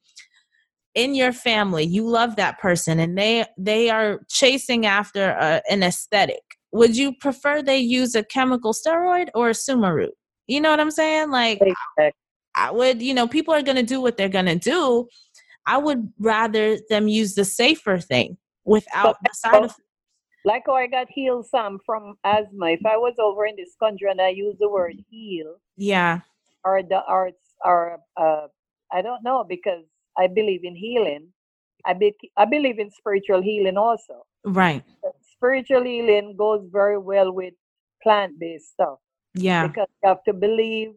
in 0.98 1.14
your 1.14 1.32
family 1.32 1.84
you 1.84 2.06
love 2.06 2.36
that 2.36 2.58
person 2.58 2.98
and 2.98 3.16
they 3.16 3.44
they 3.56 3.88
are 3.90 4.20
chasing 4.28 4.84
after 4.86 5.30
a, 5.30 5.62
an 5.70 5.82
aesthetic. 5.82 6.42
Would 6.72 6.96
you 6.96 7.14
prefer 7.14 7.62
they 7.62 7.78
use 7.78 8.14
a 8.14 8.24
chemical 8.24 8.74
steroid 8.74 9.28
or 9.34 9.50
a 9.50 9.54
suma 9.54 9.94
root 9.94 10.14
you 10.48 10.60
know 10.60 10.70
what 10.70 10.80
i'm 10.80 10.90
saying? 10.90 11.30
Like 11.30 11.60
i 12.56 12.70
would 12.70 13.00
you 13.00 13.14
know 13.14 13.28
people 13.28 13.54
are 13.54 13.62
going 13.62 13.76
to 13.76 13.82
do 13.82 14.00
what 14.00 14.16
they're 14.16 14.28
going 14.28 14.46
to 14.46 14.58
do. 14.58 15.06
I 15.66 15.76
would 15.76 16.12
rather 16.18 16.78
them 16.88 17.06
use 17.08 17.34
the 17.34 17.44
safer 17.44 17.98
thing 17.98 18.38
without 18.64 19.16
the 19.22 19.30
side 19.34 19.64
effects. 19.64 19.80
Like 20.44 20.62
how 20.66 20.74
I 20.74 20.86
got 20.86 21.08
healed 21.10 21.46
some 21.46 21.78
from 21.84 22.14
asthma. 22.24 22.70
If 22.70 22.86
I 22.86 22.96
was 22.96 23.14
over 23.18 23.44
in 23.44 23.56
this 23.56 23.74
country 23.78 24.10
and 24.10 24.20
I 24.20 24.28
use 24.28 24.56
the 24.58 24.68
word 24.68 24.94
heal, 25.10 25.56
yeah, 25.76 26.20
or 26.64 26.82
the 26.82 27.02
arts, 27.06 27.54
or 27.62 27.98
uh, 28.16 28.46
I 28.90 29.02
don't 29.02 29.22
know 29.22 29.44
because 29.46 29.84
I 30.18 30.26
believe 30.26 30.64
in 30.64 30.76
healing. 30.76 31.28
I, 31.86 31.94
be, 31.94 32.14
I 32.36 32.44
believe 32.44 32.78
in 32.78 32.90
spiritual 32.90 33.40
healing 33.40 33.76
also. 33.76 34.26
Right. 34.44 34.82
But 35.02 35.12
spiritual 35.32 35.84
healing 35.84 36.34
goes 36.36 36.66
very 36.70 36.98
well 36.98 37.32
with 37.32 37.54
plant 38.02 38.38
based 38.38 38.70
stuff. 38.72 38.98
Yeah. 39.34 39.66
Because 39.66 39.86
you 40.02 40.08
have 40.08 40.24
to 40.24 40.32
believe 40.32 40.92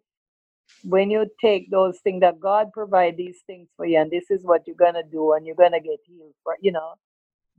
when 0.83 1.11
you 1.11 1.27
take 1.39 1.69
those 1.69 1.99
things 1.99 2.21
that 2.21 2.39
God 2.39 2.71
provide 2.73 3.17
these 3.17 3.39
things 3.45 3.67
for 3.75 3.85
you, 3.85 3.99
and 3.99 4.09
this 4.09 4.31
is 4.31 4.43
what 4.43 4.65
you're 4.65 4.75
gonna 4.75 5.03
do, 5.03 5.33
and 5.33 5.45
you're 5.45 5.55
gonna 5.55 5.79
get 5.79 5.99
healed 6.05 6.33
for 6.43 6.57
you 6.61 6.71
know, 6.71 6.93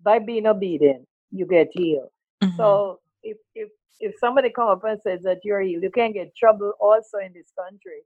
by 0.02 0.18
being 0.18 0.46
obedient, 0.46 1.06
you 1.30 1.46
get 1.46 1.68
healed. 1.72 2.08
Mm-hmm. 2.42 2.56
So 2.56 3.00
if 3.22 3.36
if 3.54 3.68
if 4.00 4.14
somebody 4.18 4.50
come 4.50 4.68
up 4.68 4.82
and 4.84 5.00
says 5.02 5.22
that 5.22 5.40
you're 5.44 5.60
healed, 5.60 5.82
you 5.82 5.90
can 5.90 6.12
get 6.12 6.34
trouble 6.34 6.72
also 6.80 7.18
in 7.18 7.32
this 7.32 7.52
country 7.56 8.02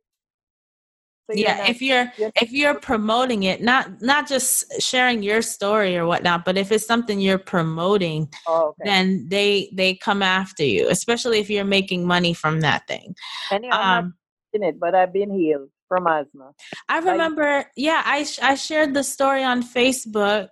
so 1.28 1.36
yeah, 1.36 1.56
not, 1.56 1.68
if 1.68 1.82
you're, 1.82 2.12
you're 2.16 2.30
if 2.40 2.52
you're 2.52 2.78
promoting 2.78 3.42
it, 3.42 3.60
not 3.60 4.00
not 4.00 4.28
just 4.28 4.80
sharing 4.80 5.24
your 5.24 5.42
story 5.42 5.96
or 5.96 6.06
whatnot, 6.06 6.44
but 6.44 6.56
if 6.56 6.70
it's 6.70 6.86
something 6.86 7.20
you're 7.20 7.36
promoting, 7.36 8.32
oh, 8.46 8.68
okay. 8.68 8.82
then 8.84 9.26
they 9.28 9.68
they 9.72 9.94
come 9.94 10.22
after 10.22 10.64
you, 10.64 10.88
especially 10.88 11.40
if 11.40 11.50
you're 11.50 11.64
making 11.64 12.06
money 12.06 12.32
from 12.32 12.60
that 12.60 12.86
thing. 12.86 13.16
I'm 13.50 13.64
um, 13.72 14.14
in 14.52 14.62
it, 14.62 14.78
but 14.78 14.94
I've 14.94 15.12
been 15.12 15.30
healed 15.36 15.68
from 15.88 16.06
asthma. 16.06 16.52
I 16.88 16.98
remember, 16.98 17.64
yeah, 17.76 18.02
I 18.04 18.24
I 18.40 18.54
shared 18.54 18.94
the 18.94 19.02
story 19.02 19.42
on 19.42 19.64
Facebook 19.64 20.48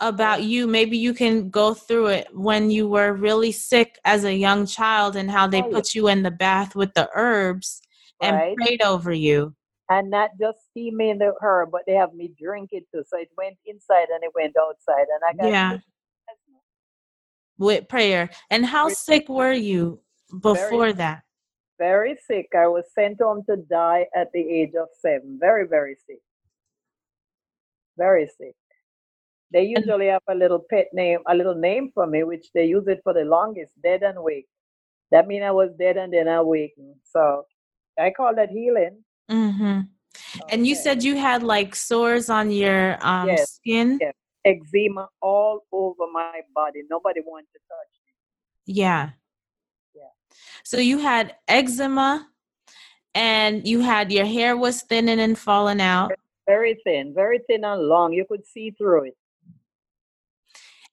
about 0.00 0.42
you. 0.42 0.66
Maybe 0.66 0.98
you 0.98 1.14
can 1.14 1.48
go 1.48 1.72
through 1.72 2.08
it 2.08 2.28
when 2.34 2.70
you 2.70 2.88
were 2.88 3.14
really 3.14 3.52
sick 3.52 3.98
as 4.04 4.24
a 4.24 4.34
young 4.34 4.66
child 4.66 5.16
and 5.16 5.30
how 5.30 5.46
they 5.46 5.62
put 5.62 5.94
you 5.94 6.08
in 6.08 6.22
the 6.22 6.30
bath 6.30 6.76
with 6.76 6.92
the 6.92 7.08
herbs 7.14 7.80
and 8.20 8.36
right. 8.36 8.56
prayed 8.56 8.82
over 8.82 9.10
you 9.10 9.54
and 9.90 10.10
not 10.10 10.30
just 10.40 10.58
steaming 10.70 11.18
the 11.18 11.34
herb, 11.40 11.70
but 11.70 11.82
they 11.86 11.94
have 11.94 12.14
me 12.14 12.32
drink 12.40 12.70
it 12.72 12.84
too. 12.92 13.02
So 13.06 13.18
it 13.18 13.28
went 13.36 13.56
inside 13.66 14.08
and 14.12 14.22
it 14.22 14.30
went 14.34 14.54
outside, 14.60 15.06
and 15.12 15.22
I 15.28 15.42
got 15.42 15.50
yeah. 15.50 15.78
With 17.56 17.88
prayer, 17.88 18.30
and 18.50 18.66
how 18.66 18.88
sick 18.88 19.28
were 19.28 19.52
you 19.52 20.00
before 20.40 20.54
very, 20.56 20.92
that? 20.94 21.22
Very 21.78 22.16
sick. 22.26 22.48
I 22.56 22.66
was 22.66 22.84
sent 22.92 23.20
home 23.20 23.42
to 23.48 23.56
die 23.56 24.06
at 24.16 24.32
the 24.32 24.40
age 24.40 24.74
of 24.74 24.88
seven. 25.00 25.38
Very, 25.40 25.66
very 25.66 25.96
sick. 26.06 26.18
Very 27.96 28.26
sick. 28.26 28.56
They 29.52 29.64
usually 29.64 30.06
have 30.06 30.22
a 30.28 30.34
little 30.34 30.64
pet 30.68 30.88
name, 30.92 31.20
a 31.28 31.34
little 31.34 31.54
name 31.54 31.92
for 31.94 32.08
me, 32.08 32.24
which 32.24 32.48
they 32.54 32.64
use 32.64 32.88
it 32.88 33.00
for 33.04 33.14
the 33.14 33.24
longest, 33.24 33.72
dead 33.84 34.02
and 34.02 34.20
wake. 34.20 34.48
That 35.12 35.28
means 35.28 35.44
I 35.44 35.52
was 35.52 35.70
dead 35.78 35.96
and 35.96 36.12
then 36.12 36.26
awakened. 36.26 36.96
So 37.04 37.44
I 37.96 38.10
call 38.10 38.34
that 38.34 38.50
healing. 38.50 39.04
Mm-hmm. 39.30 39.80
Okay. 40.42 40.54
And 40.54 40.66
you 40.66 40.74
said 40.74 41.02
you 41.02 41.16
had 41.16 41.42
like 41.42 41.74
sores 41.74 42.30
on 42.30 42.50
your 42.50 42.98
um, 43.04 43.28
yes. 43.28 43.54
skin? 43.54 43.98
Yes. 44.00 44.14
Eczema 44.44 45.08
all 45.22 45.64
over 45.72 46.04
my 46.12 46.40
body. 46.54 46.82
Nobody 46.90 47.20
wanted 47.24 47.46
to 47.52 47.58
touch 47.58 47.92
me. 48.04 48.74
Yeah. 48.74 49.10
Yeah. 49.94 50.02
So 50.64 50.78
you 50.78 50.98
had 50.98 51.34
eczema 51.48 52.28
and 53.14 53.66
you 53.66 53.80
had 53.80 54.12
your 54.12 54.26
hair 54.26 54.56
was 54.56 54.82
thinning 54.82 55.20
and 55.20 55.38
falling 55.38 55.80
out. 55.80 56.12
Very 56.46 56.78
thin, 56.84 57.14
very 57.14 57.40
thin 57.48 57.64
and 57.64 57.82
long. 57.82 58.12
You 58.12 58.26
could 58.28 58.46
see 58.46 58.70
through 58.72 59.04
it 59.04 59.16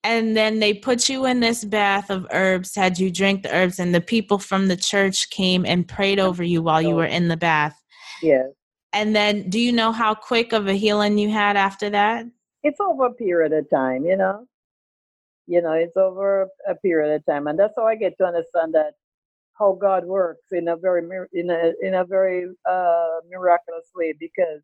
and 0.03 0.35
then 0.35 0.59
they 0.59 0.73
put 0.73 1.09
you 1.09 1.25
in 1.25 1.39
this 1.39 1.63
bath 1.63 2.09
of 2.09 2.25
herbs 2.31 2.75
had 2.75 2.97
you 2.97 3.11
drink 3.11 3.43
the 3.43 3.55
herbs 3.55 3.79
and 3.79 3.93
the 3.93 4.01
people 4.01 4.39
from 4.39 4.67
the 4.67 4.75
church 4.75 5.29
came 5.29 5.65
and 5.65 5.87
prayed 5.87 6.19
over 6.19 6.43
you 6.43 6.61
while 6.61 6.81
you 6.81 6.95
were 6.95 7.05
in 7.05 7.27
the 7.27 7.37
bath 7.37 7.81
yes 8.21 8.47
and 8.93 9.15
then 9.15 9.49
do 9.49 9.60
you 9.60 9.71
know 9.71 9.91
how 9.91 10.13
quick 10.13 10.53
of 10.53 10.67
a 10.67 10.73
healing 10.73 11.17
you 11.17 11.29
had 11.29 11.55
after 11.55 11.89
that 11.89 12.25
it's 12.63 12.79
over 12.79 13.05
a 13.05 13.13
period 13.13 13.53
of 13.53 13.69
time 13.69 14.05
you 14.05 14.17
know 14.17 14.45
you 15.47 15.62
know 15.62 15.73
it's 15.73 15.97
over 15.97 16.47
a 16.67 16.75
period 16.75 17.13
of 17.13 17.25
time 17.25 17.47
and 17.47 17.57
that's 17.60 17.73
how 17.77 17.86
i 17.86 17.95
get 17.95 18.17
to 18.17 18.25
understand 18.25 18.73
that 18.73 18.93
how 19.57 19.73
god 19.73 20.05
works 20.05 20.45
in 20.51 20.67
a 20.67 20.75
very 20.75 21.03
in 21.34 21.49
a 21.49 21.73
in 21.81 21.95
a 21.95 22.05
very 22.05 22.45
uh 22.69 23.19
miraculous 23.29 23.89
way 23.95 24.13
because 24.19 24.62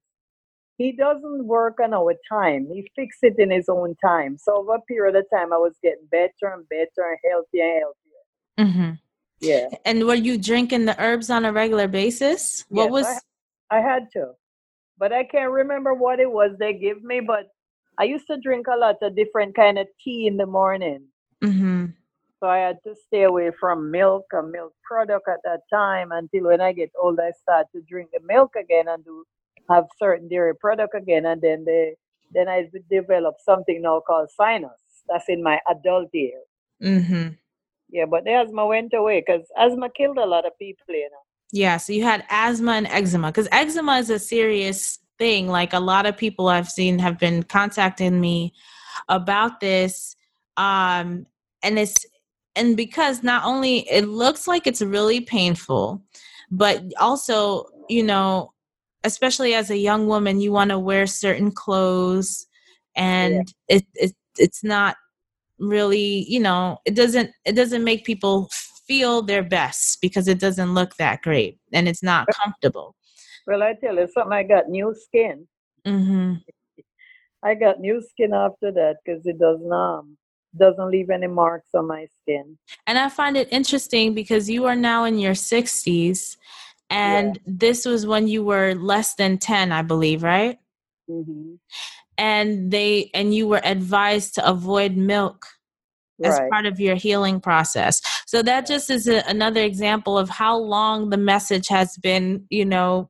he 0.77 0.91
doesn't 0.91 1.45
work 1.45 1.79
on 1.83 1.93
our 1.93 2.13
time. 2.29 2.67
He 2.71 2.89
fixes 2.95 3.19
it 3.23 3.39
in 3.39 3.49
his 3.49 3.67
own 3.67 3.95
time. 3.95 4.37
So 4.37 4.57
over 4.57 4.75
a 4.75 4.81
period 4.81 5.15
of 5.15 5.25
time, 5.33 5.51
I 5.51 5.57
was 5.57 5.73
getting 5.81 6.05
better 6.11 6.53
and 6.53 6.69
better 6.69 6.87
and 6.97 7.17
healthier 7.27 7.63
and 7.63 7.81
healthier. 7.81 8.13
Mm-hmm. 8.59 8.93
Yeah. 9.39 9.67
And 9.85 10.05
were 10.05 10.15
you 10.15 10.37
drinking 10.37 10.85
the 10.85 10.99
herbs 11.01 11.29
on 11.29 11.45
a 11.45 11.51
regular 11.51 11.87
basis? 11.87 12.65
What 12.69 12.85
yes, 12.85 12.91
was? 12.91 13.21
I, 13.69 13.79
had 13.79 14.07
to, 14.13 14.31
but 14.97 15.13
I 15.13 15.23
can't 15.23 15.51
remember 15.51 15.93
what 15.93 16.19
it 16.19 16.31
was 16.31 16.51
they 16.57 16.73
give 16.73 17.03
me. 17.03 17.19
But 17.19 17.47
I 17.99 18.03
used 18.03 18.27
to 18.27 18.37
drink 18.37 18.67
a 18.67 18.77
lot 18.77 18.95
of 19.01 19.15
different 19.15 19.55
kind 19.55 19.77
of 19.77 19.87
tea 20.03 20.27
in 20.27 20.37
the 20.37 20.45
morning. 20.45 21.05
Mm-hmm. 21.43 21.85
So 22.39 22.47
I 22.47 22.57
had 22.57 22.77
to 22.85 22.95
stay 23.07 23.23
away 23.23 23.51
from 23.59 23.89
milk 23.89 24.25
and 24.31 24.51
milk 24.51 24.73
product 24.83 25.27
at 25.27 25.39
that 25.43 25.61
time 25.73 26.11
until 26.11 26.45
when 26.45 26.61
I 26.61 26.71
get 26.71 26.91
old, 27.01 27.19
I 27.19 27.31
start 27.31 27.67
to 27.73 27.81
drink 27.81 28.11
the 28.13 28.19
milk 28.23 28.55
again 28.55 28.87
and 28.87 29.03
do 29.03 29.25
have 29.69 29.85
certain 29.97 30.27
dairy 30.27 30.55
product 30.55 30.93
again, 30.95 31.25
and 31.25 31.41
then 31.41 31.65
they 31.65 31.95
then 32.33 32.47
I 32.47 32.69
developed 32.89 33.41
something 33.43 33.81
now 33.81 34.01
called 34.05 34.29
sinus. 34.35 34.71
That's 35.07 35.25
in 35.29 35.41
my 35.41 35.59
adult 35.69 36.09
years. 36.13 36.45
Mm-hmm. 36.83 37.29
Yeah, 37.89 38.05
but 38.05 38.25
the 38.25 38.33
asthma 38.33 38.65
went 38.67 38.93
away 38.93 39.23
because 39.25 39.47
asthma 39.57 39.89
killed 39.89 40.17
a 40.17 40.25
lot 40.25 40.45
of 40.45 40.57
people, 40.59 40.93
you 40.93 41.09
know. 41.11 41.26
Yeah, 41.51 41.77
so 41.77 41.93
you 41.93 42.03
had 42.03 42.25
asthma 42.29 42.73
and 42.73 42.87
eczema 42.87 43.27
because 43.27 43.47
eczema 43.51 43.97
is 43.97 44.09
a 44.09 44.19
serious 44.19 44.99
thing. 45.17 45.47
Like 45.47 45.73
a 45.73 45.79
lot 45.79 46.05
of 46.05 46.17
people 46.17 46.47
I've 46.47 46.69
seen 46.69 46.99
have 46.99 47.17
been 47.17 47.43
contacting 47.43 48.19
me 48.19 48.53
about 49.09 49.59
this. 49.59 50.15
Um, 50.57 51.25
and 51.63 51.79
it's 51.79 52.05
and 52.55 52.75
because 52.75 53.23
not 53.23 53.45
only 53.45 53.89
it 53.89 54.07
looks 54.07 54.47
like 54.47 54.67
it's 54.67 54.81
really 54.81 55.21
painful, 55.21 56.01
but 56.51 56.83
also, 56.99 57.65
you 57.87 58.03
know, 58.03 58.53
especially 59.03 59.53
as 59.53 59.69
a 59.69 59.77
young 59.77 60.07
woman 60.07 60.41
you 60.41 60.51
want 60.51 60.71
to 60.71 60.79
wear 60.79 61.07
certain 61.07 61.51
clothes 61.51 62.47
and 62.95 63.53
yeah. 63.69 63.77
it, 63.77 63.85
it 63.93 64.15
it's 64.37 64.63
not 64.63 64.97
really 65.59 66.25
you 66.27 66.39
know 66.39 66.77
it 66.85 66.95
doesn't 66.95 67.31
it 67.45 67.53
doesn't 67.53 67.83
make 67.83 68.05
people 68.05 68.49
feel 68.87 69.21
their 69.21 69.43
best 69.43 69.99
because 70.01 70.27
it 70.27 70.39
doesn't 70.39 70.73
look 70.73 70.95
that 70.95 71.21
great 71.21 71.59
and 71.73 71.87
it's 71.87 72.03
not 72.03 72.27
comfortable 72.31 72.95
well 73.45 73.63
i 73.63 73.73
tell 73.73 73.95
you 73.95 74.07
something 74.13 74.33
i 74.33 74.43
got 74.43 74.69
new 74.69 74.95
skin 74.95 75.47
mm-hmm. 75.85 76.33
i 77.43 77.53
got 77.53 77.79
new 77.79 78.01
skin 78.01 78.33
after 78.33 78.71
that 78.71 78.95
because 79.03 79.25
it 79.25 79.37
doesn't 79.39 79.71
um 79.71 80.17
doesn't 80.57 80.89
leave 80.89 81.09
any 81.09 81.27
marks 81.27 81.69
on 81.75 81.87
my 81.87 82.07
skin 82.21 82.57
and 82.87 82.97
i 82.97 83.09
find 83.09 83.37
it 83.37 83.47
interesting 83.51 84.13
because 84.13 84.49
you 84.49 84.65
are 84.65 84.75
now 84.75 85.03
in 85.03 85.19
your 85.19 85.33
60s 85.33 86.37
and 86.89 87.35
yeah. 87.35 87.41
this 87.45 87.85
was 87.85 88.05
when 88.05 88.27
you 88.27 88.43
were 88.43 88.73
less 88.75 89.15
than 89.15 89.37
10 89.37 89.71
i 89.71 89.81
believe 89.81 90.23
right 90.23 90.57
mm-hmm. 91.09 91.55
and 92.17 92.71
they 92.71 93.11
and 93.13 93.33
you 93.33 93.47
were 93.47 93.61
advised 93.63 94.35
to 94.35 94.47
avoid 94.47 94.95
milk 94.95 95.45
as 96.23 96.39
right. 96.39 96.49
part 96.49 96.65
of 96.65 96.79
your 96.79 96.95
healing 96.95 97.39
process 97.39 98.01
so 98.25 98.41
that 98.41 98.65
just 98.65 98.89
is 98.89 99.07
a, 99.07 99.23
another 99.27 99.61
example 99.61 100.17
of 100.17 100.29
how 100.29 100.57
long 100.57 101.09
the 101.09 101.17
message 101.17 101.67
has 101.67 101.97
been 101.97 102.45
you 102.49 102.65
know 102.65 103.09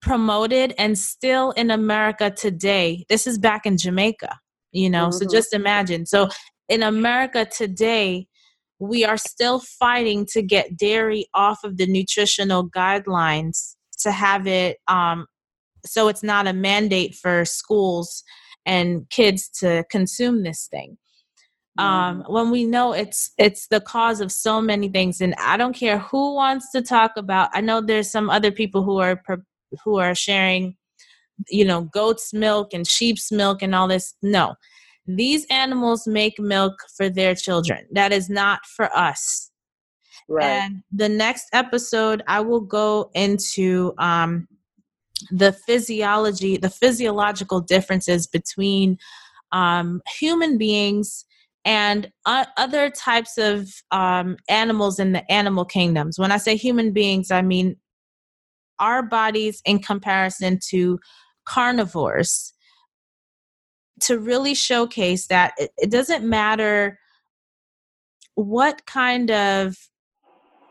promoted 0.00 0.74
and 0.78 0.98
still 0.98 1.50
in 1.52 1.70
america 1.70 2.30
today 2.30 3.04
this 3.08 3.26
is 3.26 3.38
back 3.38 3.66
in 3.66 3.76
jamaica 3.76 4.38
you 4.72 4.88
know 4.88 5.08
mm-hmm. 5.08 5.18
so 5.18 5.26
just 5.30 5.52
imagine 5.52 6.06
so 6.06 6.28
in 6.68 6.82
america 6.82 7.44
today 7.44 8.26
we 8.78 9.04
are 9.04 9.16
still 9.16 9.60
fighting 9.60 10.26
to 10.26 10.42
get 10.42 10.76
dairy 10.76 11.26
off 11.34 11.64
of 11.64 11.76
the 11.78 11.86
nutritional 11.86 12.68
guidelines 12.68 13.74
to 13.98 14.10
have 14.10 14.46
it 14.46 14.78
um, 14.88 15.26
so 15.84 16.08
it's 16.08 16.22
not 16.22 16.46
a 16.46 16.52
mandate 16.52 17.14
for 17.14 17.44
schools 17.44 18.22
and 18.66 19.08
kids 19.10 19.48
to 19.48 19.84
consume 19.90 20.42
this 20.42 20.66
thing 20.70 20.98
um, 21.78 22.24
when 22.28 22.50
we 22.50 22.64
know 22.64 22.92
it's 22.92 23.30
it's 23.38 23.66
the 23.68 23.80
cause 23.80 24.20
of 24.20 24.32
so 24.32 24.60
many 24.60 24.88
things 24.88 25.20
and 25.20 25.34
i 25.38 25.56
don't 25.56 25.74
care 25.74 25.98
who 25.98 26.34
wants 26.34 26.70
to 26.72 26.80
talk 26.80 27.12
about 27.16 27.50
i 27.52 27.60
know 27.60 27.80
there's 27.80 28.10
some 28.10 28.30
other 28.30 28.50
people 28.50 28.82
who 28.82 28.98
are 28.98 29.22
who 29.84 29.98
are 29.98 30.14
sharing 30.14 30.76
you 31.48 31.64
know 31.64 31.82
goat's 31.82 32.32
milk 32.32 32.72
and 32.72 32.86
sheep's 32.86 33.30
milk 33.30 33.62
and 33.62 33.74
all 33.74 33.88
this 33.88 34.14
no 34.22 34.54
these 35.06 35.46
animals 35.50 36.06
make 36.06 36.38
milk 36.38 36.74
for 36.96 37.08
their 37.08 37.34
children. 37.34 37.86
That 37.92 38.12
is 38.12 38.28
not 38.28 38.60
for 38.66 38.94
us. 38.96 39.50
Right. 40.28 40.44
And 40.44 40.82
the 40.92 41.08
next 41.08 41.46
episode, 41.52 42.22
I 42.26 42.40
will 42.40 42.60
go 42.60 43.10
into 43.14 43.94
um, 43.98 44.48
the 45.30 45.52
physiology, 45.52 46.56
the 46.56 46.70
physiological 46.70 47.60
differences 47.60 48.26
between 48.26 48.98
um, 49.52 50.02
human 50.18 50.58
beings 50.58 51.24
and 51.66 52.12
other 52.24 52.90
types 52.90 53.36
of 53.36 53.68
um, 53.90 54.36
animals 54.48 55.00
in 55.00 55.10
the 55.10 55.30
animal 55.30 55.64
kingdoms. 55.64 56.16
When 56.16 56.30
I 56.30 56.36
say 56.36 56.54
human 56.54 56.92
beings, 56.92 57.32
I 57.32 57.42
mean 57.42 57.76
our 58.78 59.02
bodies 59.02 59.62
in 59.64 59.80
comparison 59.80 60.60
to 60.68 61.00
carnivores 61.44 62.52
to 64.02 64.18
really 64.18 64.54
showcase 64.54 65.26
that 65.26 65.54
it, 65.58 65.70
it 65.76 65.90
doesn't 65.90 66.24
matter 66.24 66.98
what 68.36 68.86
kind 68.86 69.30
of 69.30 69.76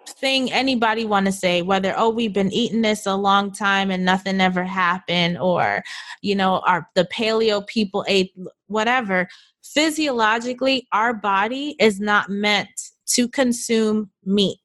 thing 0.08 0.52
anybody 0.52 1.04
want 1.04 1.26
to 1.26 1.32
say 1.32 1.64
whether 1.64 1.92
oh 1.98 2.10
we've 2.10 2.34
been 2.34 2.54
eating 2.54 2.84
this 2.84 3.08
a 3.08 3.16
long 3.16 3.52
time 3.52 3.90
and 3.90 4.06
nothing 4.06 4.40
ever 4.40 4.64
happened 4.64 5.36
or 5.40 5.84
you 6.22 6.36
know 6.36 6.62
our 6.68 6.88
the 6.94 7.06
paleo 7.06 7.66
people 7.66 8.06
ate 8.08 8.32
whatever 8.68 9.28
physiologically 9.74 10.88
our 10.92 11.14
body 11.14 11.76
is 11.80 12.00
not 12.00 12.30
meant 12.30 12.70
to 13.08 13.28
consume 13.28 14.10
meat 14.24 14.60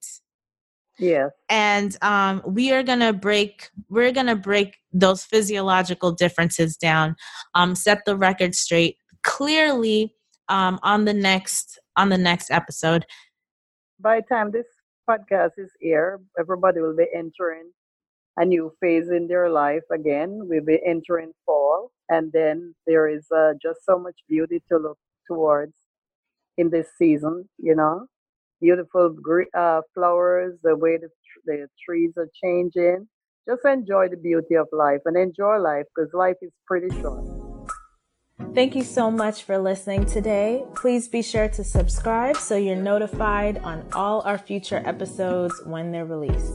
yeah. 1.00 1.30
And 1.48 1.96
um, 2.02 2.42
we 2.46 2.72
are 2.72 2.82
gonna 2.82 3.12
break. 3.14 3.70
We're 3.88 4.12
gonna 4.12 4.36
break 4.36 4.76
those 4.92 5.24
physiological 5.24 6.12
differences 6.12 6.76
down. 6.76 7.16
Um, 7.54 7.74
set 7.74 8.04
the 8.04 8.16
record 8.16 8.54
straight 8.54 8.98
clearly 9.22 10.14
um, 10.48 10.78
on 10.82 11.06
the 11.06 11.14
next 11.14 11.78
on 11.96 12.10
the 12.10 12.18
next 12.18 12.50
episode. 12.50 13.06
By 13.98 14.20
the 14.20 14.26
time 14.26 14.50
this 14.50 14.66
podcast 15.08 15.52
is 15.56 15.70
here, 15.80 16.20
everybody 16.38 16.80
will 16.80 16.96
be 16.96 17.06
entering 17.14 17.70
a 18.36 18.44
new 18.44 18.70
phase 18.80 19.08
in 19.08 19.26
their 19.26 19.48
life 19.48 19.84
again. 19.90 20.40
We'll 20.42 20.64
be 20.64 20.80
entering 20.84 21.32
fall, 21.46 21.92
and 22.10 22.30
then 22.32 22.74
there 22.86 23.08
is 23.08 23.26
uh, 23.34 23.52
just 23.62 23.80
so 23.86 23.98
much 23.98 24.16
beauty 24.28 24.62
to 24.68 24.76
look 24.76 24.98
towards 25.26 25.72
in 26.58 26.68
this 26.68 26.88
season. 26.98 27.48
You 27.58 27.74
know 27.74 28.06
beautiful 28.60 29.16
uh, 29.56 29.80
flowers, 29.94 30.54
the 30.62 30.76
way 30.76 30.98
the, 30.98 31.08
the 31.46 31.66
trees 31.84 32.12
are 32.16 32.28
changing. 32.42 33.08
Just 33.48 33.64
enjoy 33.64 34.08
the 34.08 34.16
beauty 34.16 34.54
of 34.54 34.68
life 34.72 35.00
and 35.06 35.16
enjoy 35.16 35.58
life 35.58 35.86
because 35.94 36.12
life 36.12 36.36
is 36.42 36.52
pretty 36.66 36.88
short. 37.00 37.24
Thank 38.54 38.74
you 38.74 38.82
so 38.82 39.10
much 39.10 39.44
for 39.44 39.58
listening 39.58 40.06
today. 40.06 40.64
Please 40.74 41.08
be 41.08 41.22
sure 41.22 41.48
to 41.48 41.64
subscribe 41.64 42.36
so 42.36 42.56
you're 42.56 42.76
notified 42.76 43.58
on 43.58 43.86
all 43.92 44.22
our 44.22 44.38
future 44.38 44.82
episodes 44.84 45.54
when 45.64 45.92
they're 45.92 46.04
released. 46.04 46.54